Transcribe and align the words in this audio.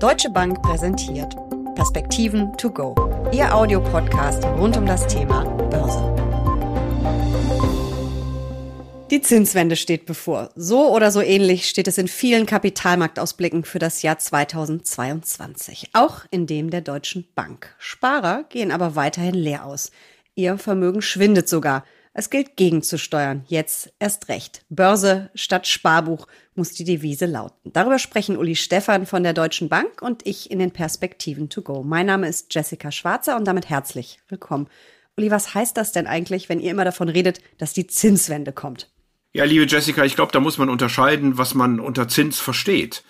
Deutsche 0.00 0.30
Bank 0.30 0.62
präsentiert 0.62 1.36
Perspektiven 1.74 2.56
to 2.56 2.70
go. 2.70 2.94
Ihr 3.32 3.54
Audiopodcast 3.54 4.42
rund 4.44 4.74
um 4.78 4.86
das 4.86 5.06
Thema 5.06 5.44
Börse. 5.44 6.00
Die 9.10 9.20
Zinswende 9.20 9.76
steht 9.76 10.06
bevor. 10.06 10.52
So 10.54 10.90
oder 10.90 11.10
so 11.10 11.20
ähnlich 11.20 11.68
steht 11.68 11.86
es 11.86 11.98
in 11.98 12.08
vielen 12.08 12.46
Kapitalmarktausblicken 12.46 13.62
für 13.62 13.78
das 13.78 14.00
Jahr 14.00 14.18
2022. 14.18 15.90
Auch 15.92 16.24
in 16.30 16.46
dem 16.46 16.70
der 16.70 16.80
Deutschen 16.80 17.28
Bank. 17.34 17.74
Sparer 17.76 18.44
gehen 18.48 18.72
aber 18.72 18.96
weiterhin 18.96 19.34
leer 19.34 19.66
aus. 19.66 19.90
Ihr 20.34 20.56
Vermögen 20.56 21.02
schwindet 21.02 21.46
sogar. 21.46 21.84
Es 22.14 22.30
gilt 22.30 22.56
gegenzusteuern. 22.56 23.44
Jetzt 23.48 23.92
erst 23.98 24.28
recht. 24.28 24.64
Börse 24.70 25.30
statt 25.34 25.66
Sparbuch 25.66 26.26
muss 26.60 26.74
die 26.74 26.84
Devise 26.84 27.24
lauten. 27.24 27.72
Darüber 27.72 27.98
sprechen 27.98 28.36
Uli 28.36 28.54
Stephan 28.54 29.06
von 29.06 29.22
der 29.22 29.32
Deutschen 29.32 29.70
Bank 29.70 30.02
und 30.02 30.26
ich 30.26 30.50
in 30.50 30.58
den 30.58 30.72
Perspektiven 30.72 31.48
to 31.48 31.62
go. 31.62 31.82
Mein 31.82 32.04
Name 32.04 32.28
ist 32.28 32.54
Jessica 32.54 32.92
Schwarzer 32.92 33.38
und 33.38 33.46
damit 33.46 33.70
herzlich 33.70 34.18
willkommen. 34.28 34.68
Uli, 35.16 35.30
was 35.30 35.54
heißt 35.54 35.74
das 35.74 35.92
denn 35.92 36.06
eigentlich, 36.06 36.50
wenn 36.50 36.60
ihr 36.60 36.70
immer 36.70 36.84
davon 36.84 37.08
redet, 37.08 37.40
dass 37.56 37.72
die 37.72 37.86
Zinswende 37.86 38.52
kommt? 38.52 38.90
Ja, 39.32 39.44
liebe 39.44 39.64
Jessica, 39.64 40.04
ich 40.04 40.16
glaube, 40.16 40.32
da 40.32 40.40
muss 40.40 40.58
man 40.58 40.68
unterscheiden, 40.68 41.38
was 41.38 41.54
man 41.54 41.80
unter 41.80 42.08
Zins 42.08 42.40
versteht 42.40 43.04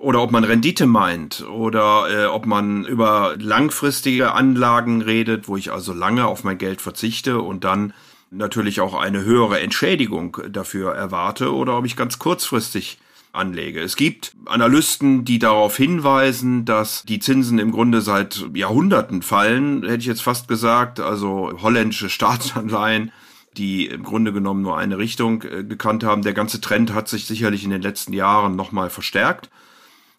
oder 0.00 0.20
ob 0.20 0.32
man 0.32 0.42
Rendite 0.42 0.86
meint 0.86 1.46
oder 1.48 2.08
äh, 2.10 2.26
ob 2.26 2.44
man 2.44 2.84
über 2.86 3.36
langfristige 3.38 4.32
Anlagen 4.32 5.00
redet, 5.00 5.46
wo 5.46 5.56
ich 5.56 5.70
also 5.70 5.92
lange 5.92 6.26
auf 6.26 6.42
mein 6.42 6.58
Geld 6.58 6.80
verzichte 6.80 7.38
und 7.40 7.62
dann 7.62 7.92
natürlich 8.30 8.80
auch 8.80 8.94
eine 8.94 9.22
höhere 9.22 9.60
Entschädigung 9.60 10.38
dafür 10.50 10.92
erwarte 10.92 11.54
oder 11.54 11.78
ob 11.78 11.84
ich 11.86 11.96
ganz 11.96 12.18
kurzfristig 12.18 12.98
anlege. 13.36 13.80
Es 13.80 13.96
gibt 13.96 14.32
Analysten, 14.46 15.24
die 15.24 15.38
darauf 15.38 15.76
hinweisen, 15.76 16.64
dass 16.64 17.02
die 17.04 17.18
Zinsen 17.18 17.58
im 17.58 17.72
Grunde 17.72 18.00
seit 18.00 18.46
Jahrhunderten 18.54 19.22
fallen, 19.22 19.82
hätte 19.82 19.98
ich 19.98 20.06
jetzt 20.06 20.22
fast 20.22 20.48
gesagt, 20.48 21.00
also 21.00 21.52
holländische 21.62 22.08
Staatsanleihen, 22.10 23.12
die 23.56 23.86
im 23.86 24.02
Grunde 24.02 24.32
genommen 24.32 24.62
nur 24.62 24.76
eine 24.76 24.98
Richtung 24.98 25.42
äh, 25.42 25.64
gekannt 25.64 26.04
haben. 26.04 26.22
Der 26.22 26.34
ganze 26.34 26.60
Trend 26.60 26.92
hat 26.92 27.08
sich 27.08 27.26
sicherlich 27.26 27.64
in 27.64 27.70
den 27.70 27.82
letzten 27.82 28.12
Jahren 28.12 28.56
nochmal 28.56 28.90
verstärkt. 28.90 29.50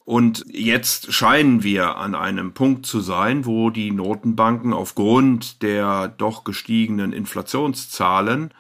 Und 0.06 0.46
jetzt 0.48 1.12
scheinen 1.12 1.64
wir 1.64 1.98
an 1.98 2.16
einem 2.16 2.54
Punkt 2.54 2.86
zu 2.86 3.02
sein, 3.02 3.46
wo 3.46 3.70
die 3.70 3.92
Notenbanken 3.92 4.72
aufgrund 4.72 5.62
der 5.62 6.08
doch 6.08 6.46
gestiegenen 6.46 7.12
Inflationszahlen 7.12 8.52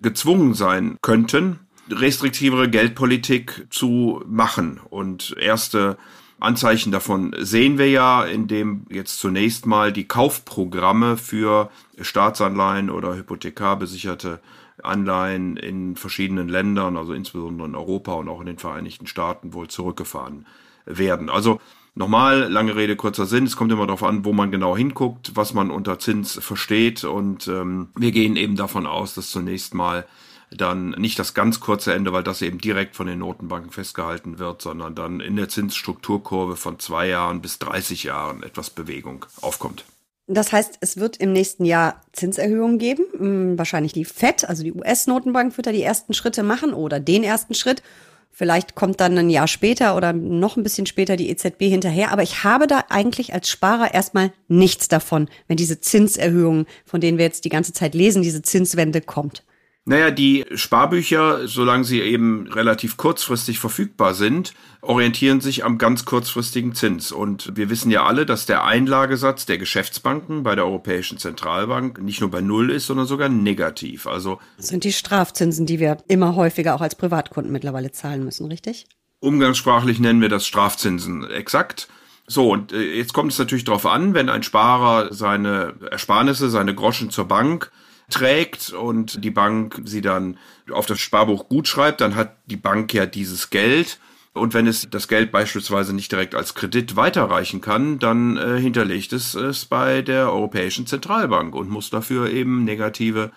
gezwungen 0.00 0.54
sein 0.54 0.96
könnten, 1.02 1.58
restriktivere 1.90 2.68
Geldpolitik 2.68 3.66
zu 3.70 4.22
machen. 4.26 4.80
Und 4.90 5.36
erste 5.40 5.96
Anzeichen 6.40 6.92
davon 6.92 7.34
sehen 7.38 7.78
wir 7.78 7.90
ja, 7.90 8.24
indem 8.24 8.86
jetzt 8.90 9.18
zunächst 9.18 9.66
mal 9.66 9.92
die 9.92 10.06
Kaufprogramme 10.06 11.16
für 11.16 11.70
Staatsanleihen 12.00 12.90
oder 12.90 13.16
hypothekarbesicherte 13.16 14.40
Anleihen 14.82 15.56
in 15.56 15.96
verschiedenen 15.96 16.48
Ländern, 16.48 16.96
also 16.96 17.12
insbesondere 17.12 17.68
in 17.68 17.74
Europa 17.74 18.12
und 18.12 18.28
auch 18.28 18.40
in 18.40 18.46
den 18.46 18.58
Vereinigten 18.58 19.08
Staaten, 19.08 19.52
wohl 19.52 19.68
zurückgefahren 19.68 20.46
werden. 20.86 21.28
Also 21.28 21.60
nochmal, 21.96 22.48
lange 22.50 22.76
Rede, 22.76 22.94
kurzer 22.94 23.26
Sinn. 23.26 23.44
Es 23.44 23.56
kommt 23.56 23.72
immer 23.72 23.86
darauf 23.86 24.04
an, 24.04 24.24
wo 24.24 24.32
man 24.32 24.52
genau 24.52 24.76
hinguckt, 24.76 25.32
was 25.34 25.54
man 25.54 25.70
unter 25.70 25.98
Zins 25.98 26.38
versteht. 26.40 27.02
Und 27.02 27.48
ähm, 27.48 27.88
wir 27.96 28.12
gehen 28.12 28.36
eben 28.36 28.54
davon 28.54 28.86
aus, 28.86 29.14
dass 29.14 29.30
zunächst 29.30 29.74
mal 29.74 30.06
dann 30.50 30.90
nicht 30.90 31.18
das 31.18 31.34
ganz 31.34 31.60
kurze 31.60 31.94
Ende, 31.94 32.12
weil 32.12 32.22
das 32.22 32.42
eben 32.42 32.58
direkt 32.58 32.96
von 32.96 33.06
den 33.06 33.18
Notenbanken 33.18 33.70
festgehalten 33.70 34.38
wird, 34.38 34.62
sondern 34.62 34.94
dann 34.94 35.20
in 35.20 35.36
der 35.36 35.48
Zinsstrukturkurve 35.48 36.56
von 36.56 36.78
zwei 36.78 37.08
Jahren 37.08 37.42
bis 37.42 37.58
30 37.58 38.04
Jahren 38.04 38.42
etwas 38.42 38.70
Bewegung 38.70 39.26
aufkommt. 39.40 39.84
Das 40.26 40.52
heißt, 40.52 40.78
es 40.80 40.98
wird 40.98 41.16
im 41.16 41.32
nächsten 41.32 41.64
Jahr 41.64 42.02
Zinserhöhungen 42.12 42.78
geben. 42.78 43.04
Hm, 43.16 43.58
wahrscheinlich 43.58 43.94
die 43.94 44.04
FED, 44.04 44.46
also 44.46 44.62
die 44.62 44.74
US-Notenbank, 44.74 45.56
wird 45.56 45.66
da 45.66 45.72
die 45.72 45.82
ersten 45.82 46.12
Schritte 46.12 46.42
machen 46.42 46.74
oder 46.74 47.00
den 47.00 47.24
ersten 47.24 47.54
Schritt. 47.54 47.82
Vielleicht 48.30 48.74
kommt 48.74 49.00
dann 49.00 49.16
ein 49.18 49.30
Jahr 49.30 49.48
später 49.48 49.96
oder 49.96 50.12
noch 50.12 50.56
ein 50.56 50.62
bisschen 50.62 50.86
später 50.86 51.16
die 51.16 51.30
EZB 51.30 51.62
hinterher. 51.62 52.12
Aber 52.12 52.22
ich 52.22 52.44
habe 52.44 52.66
da 52.66 52.84
eigentlich 52.90 53.32
als 53.32 53.48
Sparer 53.48 53.94
erstmal 53.94 54.30
nichts 54.48 54.86
davon, 54.86 55.28
wenn 55.48 55.56
diese 55.56 55.80
Zinserhöhung, 55.80 56.66
von 56.84 57.00
denen 57.00 57.18
wir 57.18 57.24
jetzt 57.24 57.46
die 57.46 57.50
ganze 57.50 57.72
Zeit 57.72 57.94
lesen, 57.94 58.22
diese 58.22 58.42
Zinswende 58.42 59.00
kommt. 59.00 59.42
Naja, 59.88 60.10
die 60.10 60.44
Sparbücher, 60.54 61.48
solange 61.48 61.84
sie 61.84 62.02
eben 62.02 62.46
relativ 62.48 62.98
kurzfristig 62.98 63.58
verfügbar 63.58 64.12
sind, 64.12 64.52
orientieren 64.82 65.40
sich 65.40 65.64
am 65.64 65.78
ganz 65.78 66.04
kurzfristigen 66.04 66.74
Zins. 66.74 67.10
Und 67.10 67.56
wir 67.56 67.70
wissen 67.70 67.90
ja 67.90 68.04
alle, 68.04 68.26
dass 68.26 68.44
der 68.44 68.64
Einlagesatz 68.64 69.46
der 69.46 69.56
Geschäftsbanken 69.56 70.42
bei 70.42 70.54
der 70.54 70.66
Europäischen 70.66 71.16
Zentralbank 71.16 72.02
nicht 72.02 72.20
nur 72.20 72.30
bei 72.30 72.42
Null 72.42 72.70
ist, 72.70 72.86
sondern 72.86 73.06
sogar 73.06 73.30
negativ. 73.30 74.06
Also 74.06 74.38
das 74.58 74.68
sind 74.68 74.84
die 74.84 74.92
Strafzinsen, 74.92 75.64
die 75.64 75.80
wir 75.80 75.96
immer 76.06 76.36
häufiger 76.36 76.74
auch 76.74 76.82
als 76.82 76.94
Privatkunden 76.94 77.50
mittlerweile 77.50 77.90
zahlen 77.90 78.26
müssen, 78.26 78.44
richtig? 78.44 78.84
Umgangssprachlich 79.20 80.00
nennen 80.00 80.20
wir 80.20 80.28
das 80.28 80.46
Strafzinsen 80.46 81.30
exakt. 81.30 81.88
So, 82.26 82.52
und 82.52 82.74
äh, 82.74 82.94
jetzt 82.94 83.14
kommt 83.14 83.32
es 83.32 83.38
natürlich 83.38 83.64
darauf 83.64 83.86
an, 83.86 84.12
wenn 84.12 84.28
ein 84.28 84.42
Sparer 84.42 85.14
seine 85.14 85.76
Ersparnisse, 85.90 86.50
seine 86.50 86.74
Groschen 86.74 87.08
zur 87.08 87.24
Bank 87.24 87.70
trägt 88.10 88.70
und 88.70 89.22
die 89.24 89.30
Bank 89.30 89.80
sie 89.84 90.00
dann 90.00 90.38
auf 90.70 90.86
das 90.86 91.00
Sparbuch 91.00 91.48
gut 91.48 91.68
schreibt, 91.68 92.00
dann 92.00 92.14
hat 92.14 92.36
die 92.46 92.56
Bank 92.56 92.92
ja 92.94 93.06
dieses 93.06 93.50
Geld. 93.50 93.98
Und 94.32 94.54
wenn 94.54 94.66
es 94.66 94.88
das 94.90 95.08
Geld 95.08 95.32
beispielsweise 95.32 95.94
nicht 95.94 96.12
direkt 96.12 96.34
als 96.34 96.54
Kredit 96.54 96.96
weiterreichen 96.96 97.60
kann, 97.60 97.98
dann 97.98 98.36
äh, 98.36 98.58
hinterlegt 98.60 99.12
es 99.12 99.34
es 99.34 99.64
bei 99.64 100.02
der 100.02 100.32
Europäischen 100.32 100.86
Zentralbank 100.86 101.54
und 101.54 101.70
muss 101.70 101.90
dafür 101.90 102.30
eben 102.30 102.64
negative 102.64 103.32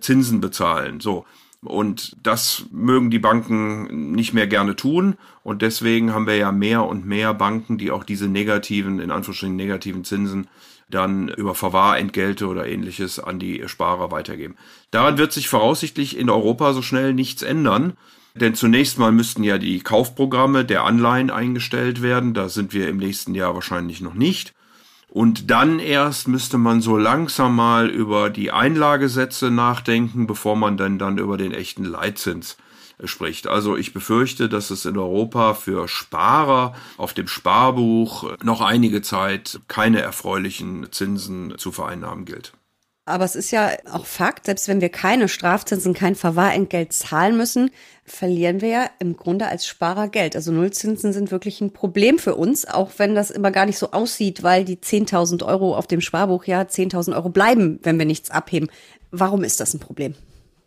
Zinsen 0.00 0.40
bezahlen. 0.40 1.00
So. 1.00 1.24
Und 1.62 2.16
das 2.22 2.66
mögen 2.70 3.10
die 3.10 3.18
Banken 3.18 4.12
nicht 4.12 4.34
mehr 4.34 4.46
gerne 4.46 4.76
tun. 4.76 5.16
Und 5.42 5.62
deswegen 5.62 6.12
haben 6.12 6.26
wir 6.26 6.36
ja 6.36 6.52
mehr 6.52 6.84
und 6.84 7.06
mehr 7.06 7.34
Banken, 7.34 7.78
die 7.78 7.90
auch 7.90 8.04
diese 8.04 8.28
negativen, 8.28 9.00
in 9.00 9.10
Anführungsstrichen 9.10 9.56
negativen 9.56 10.04
Zinsen 10.04 10.46
dann 10.90 11.28
über 11.28 11.54
Verwahrentgelte 11.54 12.46
oder 12.46 12.66
ähnliches 12.66 13.18
an 13.18 13.38
die 13.38 13.62
Sparer 13.66 14.10
weitergeben. 14.10 14.56
Daran 14.90 15.18
wird 15.18 15.32
sich 15.32 15.48
voraussichtlich 15.48 16.16
in 16.18 16.30
Europa 16.30 16.72
so 16.72 16.82
schnell 16.82 17.14
nichts 17.14 17.42
ändern. 17.42 17.94
Denn 18.36 18.54
zunächst 18.56 18.98
mal 18.98 19.12
müssten 19.12 19.44
ja 19.44 19.58
die 19.58 19.78
Kaufprogramme 19.78 20.64
der 20.64 20.82
Anleihen 20.82 21.30
eingestellt 21.30 22.02
werden. 22.02 22.34
Da 22.34 22.48
sind 22.48 22.74
wir 22.74 22.88
im 22.88 22.96
nächsten 22.96 23.34
Jahr 23.34 23.54
wahrscheinlich 23.54 24.00
noch 24.00 24.14
nicht. 24.14 24.54
Und 25.06 25.52
dann 25.52 25.78
erst 25.78 26.26
müsste 26.26 26.58
man 26.58 26.80
so 26.80 26.96
langsam 26.96 27.54
mal 27.54 27.88
über 27.88 28.30
die 28.30 28.50
Einlagesätze 28.50 29.52
nachdenken, 29.52 30.26
bevor 30.26 30.56
man 30.56 30.76
dann, 30.76 30.98
dann 30.98 31.18
über 31.18 31.36
den 31.36 31.52
echten 31.52 31.84
Leitzins 31.84 32.56
spricht. 33.02 33.46
Also 33.46 33.76
ich 33.76 33.92
befürchte, 33.92 34.48
dass 34.48 34.70
es 34.70 34.84
in 34.84 34.96
Europa 34.96 35.54
für 35.54 35.88
Sparer 35.88 36.74
auf 36.96 37.14
dem 37.14 37.28
Sparbuch 37.28 38.36
noch 38.42 38.60
einige 38.60 39.02
Zeit 39.02 39.60
keine 39.68 40.00
erfreulichen 40.00 40.92
Zinsen 40.92 41.54
zu 41.58 41.72
vereinnahmen 41.72 42.24
gilt. 42.24 42.52
Aber 43.06 43.26
es 43.26 43.36
ist 43.36 43.50
ja 43.50 43.70
auch 43.92 44.06
Fakt, 44.06 44.46
selbst 44.46 44.66
wenn 44.66 44.80
wir 44.80 44.88
keine 44.88 45.28
Strafzinsen, 45.28 45.92
kein 45.92 46.14
Verwahrentgelt 46.14 46.94
zahlen 46.94 47.36
müssen, 47.36 47.70
verlieren 48.06 48.62
wir 48.62 48.68
ja 48.68 48.90
im 48.98 49.16
Grunde 49.16 49.46
als 49.46 49.66
Sparer 49.66 50.08
Geld. 50.08 50.34
Also 50.36 50.52
Nullzinsen 50.52 51.12
sind 51.12 51.30
wirklich 51.30 51.60
ein 51.60 51.74
Problem 51.74 52.18
für 52.18 52.34
uns, 52.34 52.66
auch 52.66 52.92
wenn 52.96 53.14
das 53.14 53.30
immer 53.30 53.50
gar 53.50 53.66
nicht 53.66 53.76
so 53.76 53.90
aussieht, 53.90 54.42
weil 54.42 54.64
die 54.64 54.78
10.000 54.78 55.44
Euro 55.44 55.76
auf 55.76 55.86
dem 55.86 56.00
Sparbuch 56.00 56.44
ja 56.44 56.62
10.000 56.62 57.14
Euro 57.14 57.28
bleiben, 57.28 57.78
wenn 57.82 57.98
wir 57.98 58.06
nichts 58.06 58.30
abheben. 58.30 58.70
Warum 59.10 59.44
ist 59.44 59.60
das 59.60 59.74
ein 59.74 59.80
Problem? 59.80 60.14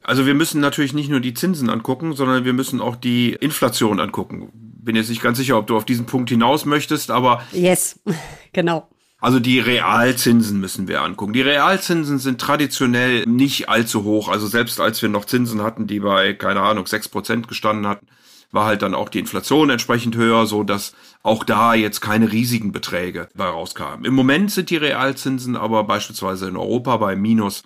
Also 0.08 0.26
wir 0.26 0.36
müssen 0.36 0.62
natürlich 0.62 0.94
nicht 0.94 1.10
nur 1.10 1.20
die 1.20 1.34
Zinsen 1.34 1.70
angucken, 1.70 2.14
sondern 2.14 2.46
wir 2.46 2.54
müssen 2.54 2.80
auch 2.80 2.96
die 2.96 3.34
Inflation 3.34 4.00
angucken. 4.00 4.50
Bin 4.54 4.96
jetzt 4.96 5.10
nicht 5.10 5.22
ganz 5.22 5.38
sicher, 5.38 5.58
ob 5.58 5.68
du 5.68 5.76
auf 5.76 5.84
diesen 5.84 6.06
Punkt 6.06 6.30
hinaus 6.30 6.64
möchtest, 6.64 7.12
aber. 7.12 7.44
Yes, 7.52 8.00
genau. 8.54 8.88
Also 9.20 9.42
die 9.42 9.60
Realzinsen 9.60 10.62
müssen 10.62 10.88
wir 10.88 11.02
angucken. 11.02 11.34
Die 11.34 11.42
Realzinsen 11.42 12.20
sind 12.20 12.40
traditionell 12.40 13.26
nicht 13.26 13.68
allzu 13.68 14.06
hoch. 14.06 14.30
Also 14.30 14.48
selbst 14.48 14.80
als 14.80 15.02
wir 15.02 15.10
noch 15.10 15.26
Zinsen 15.26 15.62
hatten, 15.62 15.88
die 15.88 16.00
bei, 16.00 16.34
keine 16.34 16.62
Ahnung, 16.62 16.88
sechs 16.88 17.10
Prozent 17.10 17.50
gestanden 17.50 17.86
hatten, 17.86 18.08
war 18.52 18.66
halt 18.66 18.84
dann 18.84 18.96
auch 18.96 19.10
die 19.10 19.20
Inflation 19.20 19.70
entsprechend 19.70 20.16
höher, 20.16 20.46
so 20.46 20.64
dass 20.64 20.94
auch 21.22 21.44
da 21.44 21.74
jetzt 21.74 22.00
keine 22.00 22.32
riesigen 22.32 22.72
Beträge 22.72 23.28
bei 23.36 23.46
rauskamen. 23.46 24.06
Im 24.06 24.14
Moment 24.14 24.52
sind 24.52 24.70
die 24.70 24.78
Realzinsen 24.78 25.58
aber 25.58 25.84
beispielsweise 25.84 26.48
in 26.48 26.56
Europa 26.56 26.96
bei 26.96 27.18
minus 27.18 27.64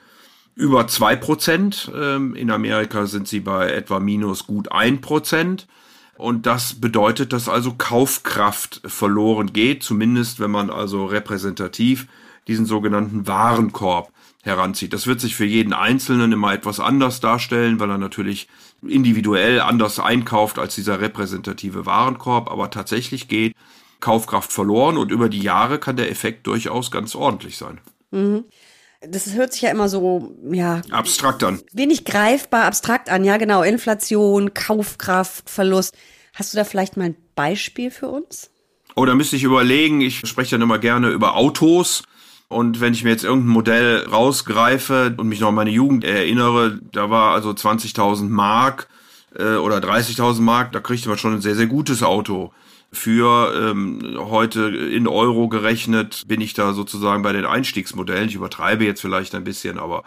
über 0.56 0.88
zwei 0.88 1.15
Prozent. 1.15 1.92
Ähm, 1.95 2.36
in 2.36 2.51
Amerika 2.51 3.06
sind 3.06 3.27
sie 3.27 3.39
bei 3.39 3.71
etwa 3.71 4.00
minus 4.00 4.48
gut 4.48 4.71
ein 4.71 5.01
Prozent. 5.01 5.68
Und 6.18 6.45
das 6.45 6.75
bedeutet, 6.75 7.33
dass 7.33 7.50
also 7.50 7.74
Kaufkraft 7.74 8.81
verloren 8.86 9.53
geht, 9.53 9.81
zumindest 9.81 10.39
wenn 10.39 10.51
man 10.51 10.69
also 10.69 11.06
repräsentativ 11.06 12.07
diesen 12.48 12.65
sogenannten 12.65 13.27
Warenkorb 13.27 14.12
heranzieht. 14.44 14.94
Das 14.94 15.07
wird 15.07 15.21
sich 15.21 15.36
für 15.36 15.45
jeden 15.45 15.74
Einzelnen 15.74 16.31
immer 16.31 16.54
etwas 16.54 16.80
anders 16.80 17.19
darstellen, 17.19 17.80
weil 17.80 17.89
er 17.89 17.97
natürlich 17.97 18.47
individuell 18.81 19.62
anders 19.62 20.00
einkauft 20.00 20.59
als 20.59 20.75
dieser 20.75 21.00
repräsentative 21.00 21.86
Warenkorb. 21.86 22.51
Aber 22.51 22.69
tatsächlich 22.69 23.27
geht 23.27 23.56
Kaufkraft 24.00 24.51
verloren 24.51 24.97
und 24.97 25.12
über 25.12 25.30
die 25.30 25.42
Jahre 25.42 25.80
kann 25.80 25.95
der 25.95 26.12
Effekt 26.12 26.47
durchaus 26.47 26.92
ganz 26.92 27.15
ordentlich 27.15 27.57
sein. 27.57 27.80
Mhm. 28.12 28.45
Das 29.07 29.33
hört 29.33 29.53
sich 29.53 29.63
ja 29.63 29.71
immer 29.71 29.89
so, 29.89 30.36
ja. 30.51 30.81
Abstrakt 30.92 31.44
an. 31.44 31.59
Wenig 31.74 32.06
greifbar, 32.06 32.65
abstrakt 32.65 33.09
an, 33.09 33.24
ja, 33.24 33.38
genau. 33.38 33.63
Inflation, 33.63 34.53
Kaufkraft, 34.53 35.50
Verlust. 35.50 35.95
Hast 36.36 36.53
du 36.53 36.57
da 36.57 36.63
vielleicht 36.63 36.98
mal 36.98 37.06
ein 37.06 37.15
Beispiel 37.36 37.89
für 37.89 38.09
uns? 38.09 38.51
Oh, 38.95 39.06
da 39.06 39.15
müsste 39.15 39.36
ich 39.36 39.44
überlegen. 39.44 40.01
Ich 40.01 40.19
spreche 40.27 40.51
dann 40.51 40.62
immer 40.62 40.77
gerne 40.77 41.09
über 41.09 41.36
Autos. 41.36 42.03
Und 42.48 42.80
wenn 42.81 42.94
ich 42.94 43.03
mir 43.03 43.12
jetzt 43.12 43.24
irgendein 43.24 43.53
Modell 43.53 44.06
rausgreife 44.06 45.15
und 45.18 45.27
mich 45.27 45.39
noch 45.39 45.47
an 45.50 45.56
meine 45.56 45.69
Jugend 45.71 46.04
erinnere, 46.04 46.80
da 46.92 47.09
war 47.09 47.33
also 47.33 47.51
20.000 47.51 48.30
Mark 48.30 48.88
äh, 49.36 49.56
oder 49.56 49.77
30.000 49.77 50.42
Mark, 50.42 50.74
da 50.74 50.81
kriegte 50.81 51.09
man 51.09 51.18
schon 51.18 51.33
ein 51.33 51.42
sehr, 51.42 51.56
sehr 51.56 51.68
gutes 51.68 52.04
Auto 52.04 52.51
für 52.93 53.53
ähm, 53.55 54.17
heute 54.17 54.67
in 54.69 55.07
Euro 55.07 55.47
gerechnet 55.47 56.23
bin 56.27 56.41
ich 56.41 56.53
da 56.53 56.73
sozusagen 56.73 57.23
bei 57.23 57.31
den 57.31 57.45
Einstiegsmodellen. 57.45 58.27
Ich 58.27 58.35
übertreibe 58.35 58.83
jetzt 58.83 59.01
vielleicht 59.01 59.33
ein 59.33 59.43
bisschen, 59.43 59.79
aber 59.79 60.03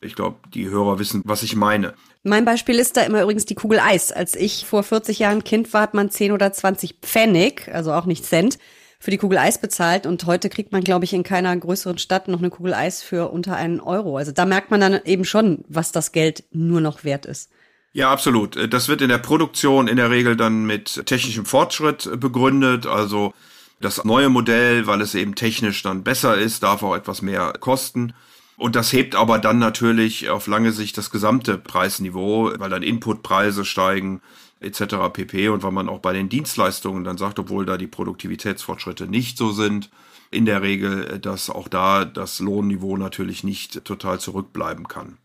ich 0.00 0.14
glaube, 0.14 0.36
die 0.52 0.68
Hörer 0.68 0.98
wissen, 0.98 1.22
was 1.24 1.42
ich 1.42 1.54
meine. 1.54 1.94
Mein 2.24 2.44
Beispiel 2.44 2.78
ist 2.78 2.96
da 2.96 3.02
immer 3.02 3.22
übrigens 3.22 3.44
die 3.44 3.54
Kugel 3.54 3.80
Eis. 3.80 4.12
Als 4.12 4.34
ich 4.34 4.64
vor 4.64 4.82
40 4.82 5.18
Jahren 5.18 5.44
Kind 5.44 5.72
war, 5.72 5.82
hat 5.82 5.94
man 5.94 6.10
10 6.10 6.32
oder 6.32 6.52
20 6.52 6.96
Pfennig, 7.02 7.68
also 7.72 7.92
auch 7.92 8.06
nicht 8.06 8.24
Cent, 8.24 8.58
für 8.98 9.10
die 9.10 9.18
Kugel 9.18 9.38
Eis 9.38 9.60
bezahlt. 9.60 10.06
Und 10.06 10.24
heute 10.24 10.48
kriegt 10.48 10.72
man, 10.72 10.82
glaube 10.82 11.04
ich, 11.04 11.12
in 11.12 11.24
keiner 11.24 11.56
größeren 11.56 11.98
Stadt 11.98 12.28
noch 12.28 12.38
eine 12.38 12.50
Kugel 12.50 12.74
Eis 12.74 13.02
für 13.02 13.30
unter 13.30 13.56
einen 13.56 13.80
Euro. 13.80 14.16
Also 14.16 14.32
da 14.32 14.46
merkt 14.46 14.70
man 14.70 14.80
dann 14.80 15.00
eben 15.04 15.24
schon, 15.24 15.64
was 15.68 15.92
das 15.92 16.12
Geld 16.12 16.44
nur 16.52 16.80
noch 16.80 17.04
wert 17.04 17.26
ist. 17.26 17.50
Ja, 17.94 18.10
absolut. 18.10 18.72
Das 18.72 18.88
wird 18.88 19.02
in 19.02 19.10
der 19.10 19.18
Produktion 19.18 19.86
in 19.86 19.96
der 19.96 20.10
Regel 20.10 20.34
dann 20.34 20.64
mit 20.64 21.04
technischem 21.04 21.44
Fortschritt 21.44 22.08
begründet. 22.18 22.86
Also 22.86 23.34
das 23.80 24.04
neue 24.04 24.30
Modell, 24.30 24.86
weil 24.86 25.02
es 25.02 25.14
eben 25.14 25.34
technisch 25.34 25.82
dann 25.82 26.02
besser 26.02 26.38
ist, 26.38 26.62
darf 26.62 26.82
auch 26.82 26.94
etwas 26.94 27.20
mehr 27.20 27.52
kosten. 27.60 28.14
Und 28.56 28.76
das 28.76 28.92
hebt 28.92 29.14
aber 29.14 29.38
dann 29.38 29.58
natürlich 29.58 30.30
auf 30.30 30.46
lange 30.46 30.72
Sicht 30.72 30.96
das 30.96 31.10
gesamte 31.10 31.58
Preisniveau, 31.58 32.52
weil 32.58 32.70
dann 32.70 32.82
Inputpreise 32.82 33.64
steigen 33.64 34.22
etc. 34.60 35.12
pp. 35.12 35.48
Und 35.48 35.62
weil 35.62 35.72
man 35.72 35.88
auch 35.88 35.98
bei 35.98 36.14
den 36.14 36.30
Dienstleistungen 36.30 37.04
dann 37.04 37.18
sagt, 37.18 37.38
obwohl 37.38 37.66
da 37.66 37.76
die 37.76 37.88
Produktivitätsfortschritte 37.88 39.06
nicht 39.06 39.36
so 39.36 39.52
sind, 39.52 39.90
in 40.30 40.46
der 40.46 40.62
Regel, 40.62 41.18
dass 41.18 41.50
auch 41.50 41.68
da 41.68 42.06
das 42.06 42.40
Lohnniveau 42.40 42.96
natürlich 42.96 43.44
nicht 43.44 43.84
total 43.84 44.18
zurückbleiben 44.18 44.88
kann. 44.88 45.18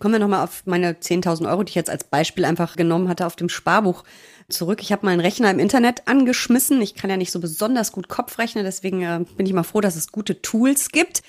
Kommen 0.00 0.14
wir 0.14 0.18
nochmal 0.18 0.42
auf 0.42 0.62
meine 0.64 0.94
10.000 0.94 1.48
Euro, 1.48 1.62
die 1.62 1.70
ich 1.70 1.74
jetzt 1.76 1.90
als 1.90 2.04
Beispiel 2.04 2.46
einfach 2.46 2.74
genommen 2.74 3.08
hatte, 3.08 3.26
auf 3.26 3.36
dem 3.36 3.50
Sparbuch 3.50 4.02
zurück. 4.48 4.80
Ich 4.82 4.92
habe 4.92 5.06
meinen 5.06 5.20
Rechner 5.20 5.50
im 5.50 5.58
Internet 5.58 6.08
angeschmissen. 6.08 6.80
Ich 6.80 6.94
kann 6.94 7.10
ja 7.10 7.18
nicht 7.18 7.30
so 7.30 7.38
besonders 7.38 7.92
gut 7.92 8.08
Kopf 8.08 8.38
rechnen, 8.38 8.64
deswegen 8.64 9.02
äh, 9.02 9.20
bin 9.36 9.46
ich 9.46 9.52
mal 9.52 9.62
froh, 9.62 9.82
dass 9.82 9.96
es 9.96 10.10
gute 10.10 10.40
Tools 10.40 10.88
gibt. 10.88 11.22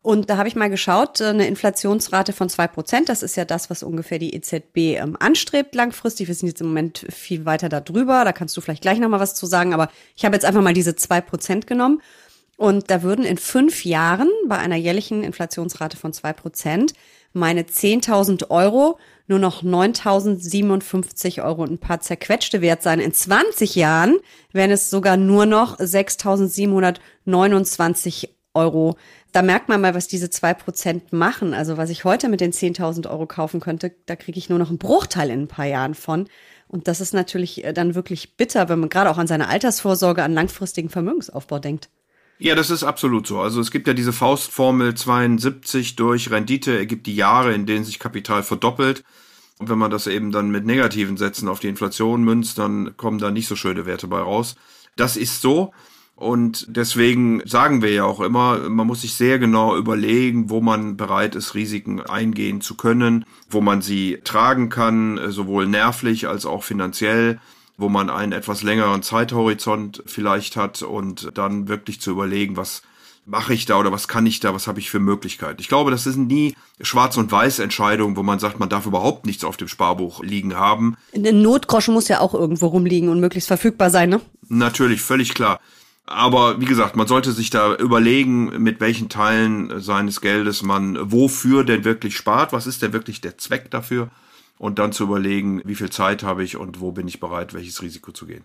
Und 0.00 0.30
da 0.30 0.36
habe 0.36 0.46
ich 0.46 0.54
mal 0.54 0.70
geschaut, 0.70 1.20
äh, 1.20 1.28
eine 1.28 1.48
Inflationsrate 1.48 2.32
von 2.34 2.48
zwei 2.48 2.68
Prozent, 2.68 3.08
das 3.08 3.22
ist 3.22 3.36
ja 3.36 3.44
das, 3.44 3.70
was 3.70 3.82
ungefähr 3.82 4.18
die 4.18 4.34
EZB 4.34 4.98
ähm, 4.98 5.16
anstrebt 5.18 5.74
langfristig. 5.74 6.28
Wir 6.28 6.34
sind 6.34 6.48
jetzt 6.48 6.60
im 6.60 6.68
Moment 6.68 7.06
viel 7.10 7.46
weiter 7.46 7.68
darüber, 7.68 8.24
da 8.24 8.32
kannst 8.32 8.56
du 8.56 8.60
vielleicht 8.60 8.82
gleich 8.82 8.98
nochmal 8.98 9.20
was 9.20 9.34
zu 9.34 9.46
sagen, 9.46 9.74
aber 9.74 9.90
ich 10.16 10.24
habe 10.24 10.36
jetzt 10.36 10.44
einfach 10.44 10.62
mal 10.62 10.74
diese 10.74 10.94
zwei 10.94 11.20
Prozent 11.20 11.66
genommen. 11.66 12.00
Und 12.56 12.90
da 12.90 13.02
würden 13.02 13.24
in 13.24 13.38
fünf 13.38 13.84
Jahren 13.84 14.28
bei 14.48 14.58
einer 14.58 14.76
jährlichen 14.76 15.22
Inflationsrate 15.22 15.96
von 15.96 16.12
zwei 16.12 16.32
Prozent 16.32 16.92
meine 17.38 17.62
10.000 17.62 18.50
Euro 18.50 18.98
nur 19.28 19.38
noch 19.38 19.62
9.057 19.62 21.44
Euro 21.44 21.62
und 21.62 21.70
ein 21.72 21.78
paar 21.78 22.00
zerquetschte 22.00 22.62
wert 22.62 22.82
sein. 22.82 22.98
In 22.98 23.12
20 23.12 23.74
Jahren 23.74 24.16
wären 24.52 24.70
es 24.70 24.88
sogar 24.90 25.18
nur 25.18 25.46
noch 25.46 25.78
6.729 25.78 28.30
Euro. 28.54 28.96
Da 29.32 29.42
merkt 29.42 29.68
man 29.68 29.82
mal, 29.82 29.94
was 29.94 30.08
diese 30.08 30.30
zwei 30.30 30.54
Prozent 30.54 31.12
machen. 31.12 31.52
Also 31.52 31.76
was 31.76 31.90
ich 31.90 32.04
heute 32.04 32.30
mit 32.30 32.40
den 32.40 32.52
10.000 32.52 33.10
Euro 33.10 33.26
kaufen 33.26 33.60
könnte, 33.60 33.94
da 34.06 34.16
kriege 34.16 34.38
ich 34.38 34.48
nur 34.48 34.58
noch 34.58 34.70
einen 34.70 34.78
Bruchteil 34.78 35.30
in 35.30 35.42
ein 35.42 35.48
paar 35.48 35.66
Jahren 35.66 35.94
von. 35.94 36.26
Und 36.66 36.88
das 36.88 37.00
ist 37.00 37.12
natürlich 37.12 37.64
äh, 37.64 37.72
dann 37.72 37.94
wirklich 37.94 38.36
bitter, 38.36 38.68
wenn 38.68 38.80
man 38.80 38.88
gerade 38.88 39.10
auch 39.10 39.18
an 39.18 39.26
seine 39.26 39.48
Altersvorsorge, 39.48 40.22
an 40.22 40.34
langfristigen 40.34 40.88
Vermögensaufbau 40.88 41.58
denkt. 41.58 41.90
Ja, 42.40 42.54
das 42.54 42.70
ist 42.70 42.84
absolut 42.84 43.26
so. 43.26 43.40
Also 43.40 43.60
es 43.60 43.72
gibt 43.72 43.88
ja 43.88 43.94
diese 43.94 44.12
Faustformel 44.12 44.94
72 44.94 45.96
durch 45.96 46.30
Rendite 46.30 46.76
ergibt 46.76 47.06
die 47.08 47.16
Jahre, 47.16 47.52
in 47.52 47.66
denen 47.66 47.84
sich 47.84 47.98
Kapital 47.98 48.44
verdoppelt. 48.44 49.02
Und 49.58 49.68
wenn 49.68 49.78
man 49.78 49.90
das 49.90 50.06
eben 50.06 50.30
dann 50.30 50.50
mit 50.50 50.64
negativen 50.64 51.16
Sätzen 51.16 51.48
auf 51.48 51.58
die 51.58 51.66
Inflation 51.66 52.22
münzt, 52.22 52.58
dann 52.58 52.96
kommen 52.96 53.18
da 53.18 53.32
nicht 53.32 53.48
so 53.48 53.56
schöne 53.56 53.86
Werte 53.86 54.06
bei 54.06 54.20
raus. 54.20 54.54
Das 54.94 55.16
ist 55.16 55.40
so. 55.40 55.72
Und 56.14 56.66
deswegen 56.68 57.42
sagen 57.44 57.82
wir 57.82 57.92
ja 57.92 58.04
auch 58.04 58.20
immer, 58.20 58.68
man 58.68 58.86
muss 58.86 59.02
sich 59.02 59.14
sehr 59.14 59.40
genau 59.40 59.76
überlegen, 59.76 60.48
wo 60.48 60.60
man 60.60 60.96
bereit 60.96 61.34
ist, 61.34 61.54
Risiken 61.54 62.00
eingehen 62.00 62.60
zu 62.60 62.76
können, 62.76 63.24
wo 63.50 63.60
man 63.60 63.82
sie 63.82 64.18
tragen 64.22 64.68
kann, 64.68 65.30
sowohl 65.30 65.66
nervlich 65.66 66.28
als 66.28 66.46
auch 66.46 66.62
finanziell 66.62 67.40
wo 67.78 67.88
man 67.88 68.10
einen 68.10 68.32
etwas 68.32 68.62
längeren 68.62 69.02
Zeithorizont 69.02 70.02
vielleicht 70.04 70.56
hat 70.56 70.82
und 70.82 71.30
dann 71.34 71.68
wirklich 71.68 72.00
zu 72.00 72.10
überlegen, 72.10 72.56
was 72.56 72.82
mache 73.24 73.54
ich 73.54 73.66
da 73.66 73.78
oder 73.78 73.92
was 73.92 74.08
kann 74.08 74.26
ich 74.26 74.40
da, 74.40 74.54
was 74.54 74.66
habe 74.66 74.80
ich 74.80 74.90
für 74.90 74.98
Möglichkeiten. 74.98 75.60
Ich 75.60 75.68
glaube, 75.68 75.90
das 75.90 76.02
sind 76.02 76.28
nie 76.28 76.56
Schwarz- 76.80 77.16
und 77.16 77.30
Weiß-Entscheidungen, 77.30 78.16
wo 78.16 78.22
man 78.22 78.38
sagt, 78.38 78.58
man 78.58 78.68
darf 78.68 78.86
überhaupt 78.86 79.26
nichts 79.26 79.44
auf 79.44 79.56
dem 79.56 79.68
Sparbuch 79.68 80.22
liegen 80.22 80.56
haben. 80.56 80.96
Ein 81.14 81.42
Notgroschen 81.42 81.94
muss 81.94 82.08
ja 82.08 82.20
auch 82.20 82.34
irgendwo 82.34 82.66
rumliegen 82.66 83.10
und 83.10 83.20
möglichst 83.20 83.48
verfügbar 83.48 83.90
sein, 83.90 84.08
ne? 84.08 84.20
Natürlich, 84.48 85.02
völlig 85.02 85.34
klar. 85.34 85.60
Aber 86.06 86.58
wie 86.58 86.64
gesagt, 86.64 86.96
man 86.96 87.06
sollte 87.06 87.32
sich 87.32 87.50
da 87.50 87.74
überlegen, 87.74 88.62
mit 88.62 88.80
welchen 88.80 89.10
Teilen 89.10 89.78
seines 89.80 90.22
Geldes 90.22 90.62
man 90.62 91.12
wofür 91.12 91.64
denn 91.64 91.84
wirklich 91.84 92.16
spart. 92.16 92.54
Was 92.54 92.66
ist 92.66 92.80
denn 92.80 92.94
wirklich 92.94 93.20
der 93.20 93.36
Zweck 93.36 93.70
dafür? 93.70 94.08
Und 94.58 94.78
dann 94.78 94.92
zu 94.92 95.04
überlegen, 95.04 95.62
wie 95.64 95.74
viel 95.74 95.90
Zeit 95.90 96.22
habe 96.22 96.44
ich 96.44 96.56
und 96.56 96.80
wo 96.80 96.92
bin 96.92 97.08
ich 97.08 97.20
bereit, 97.20 97.54
welches 97.54 97.82
Risiko 97.82 98.12
zu 98.12 98.26
gehen. 98.26 98.44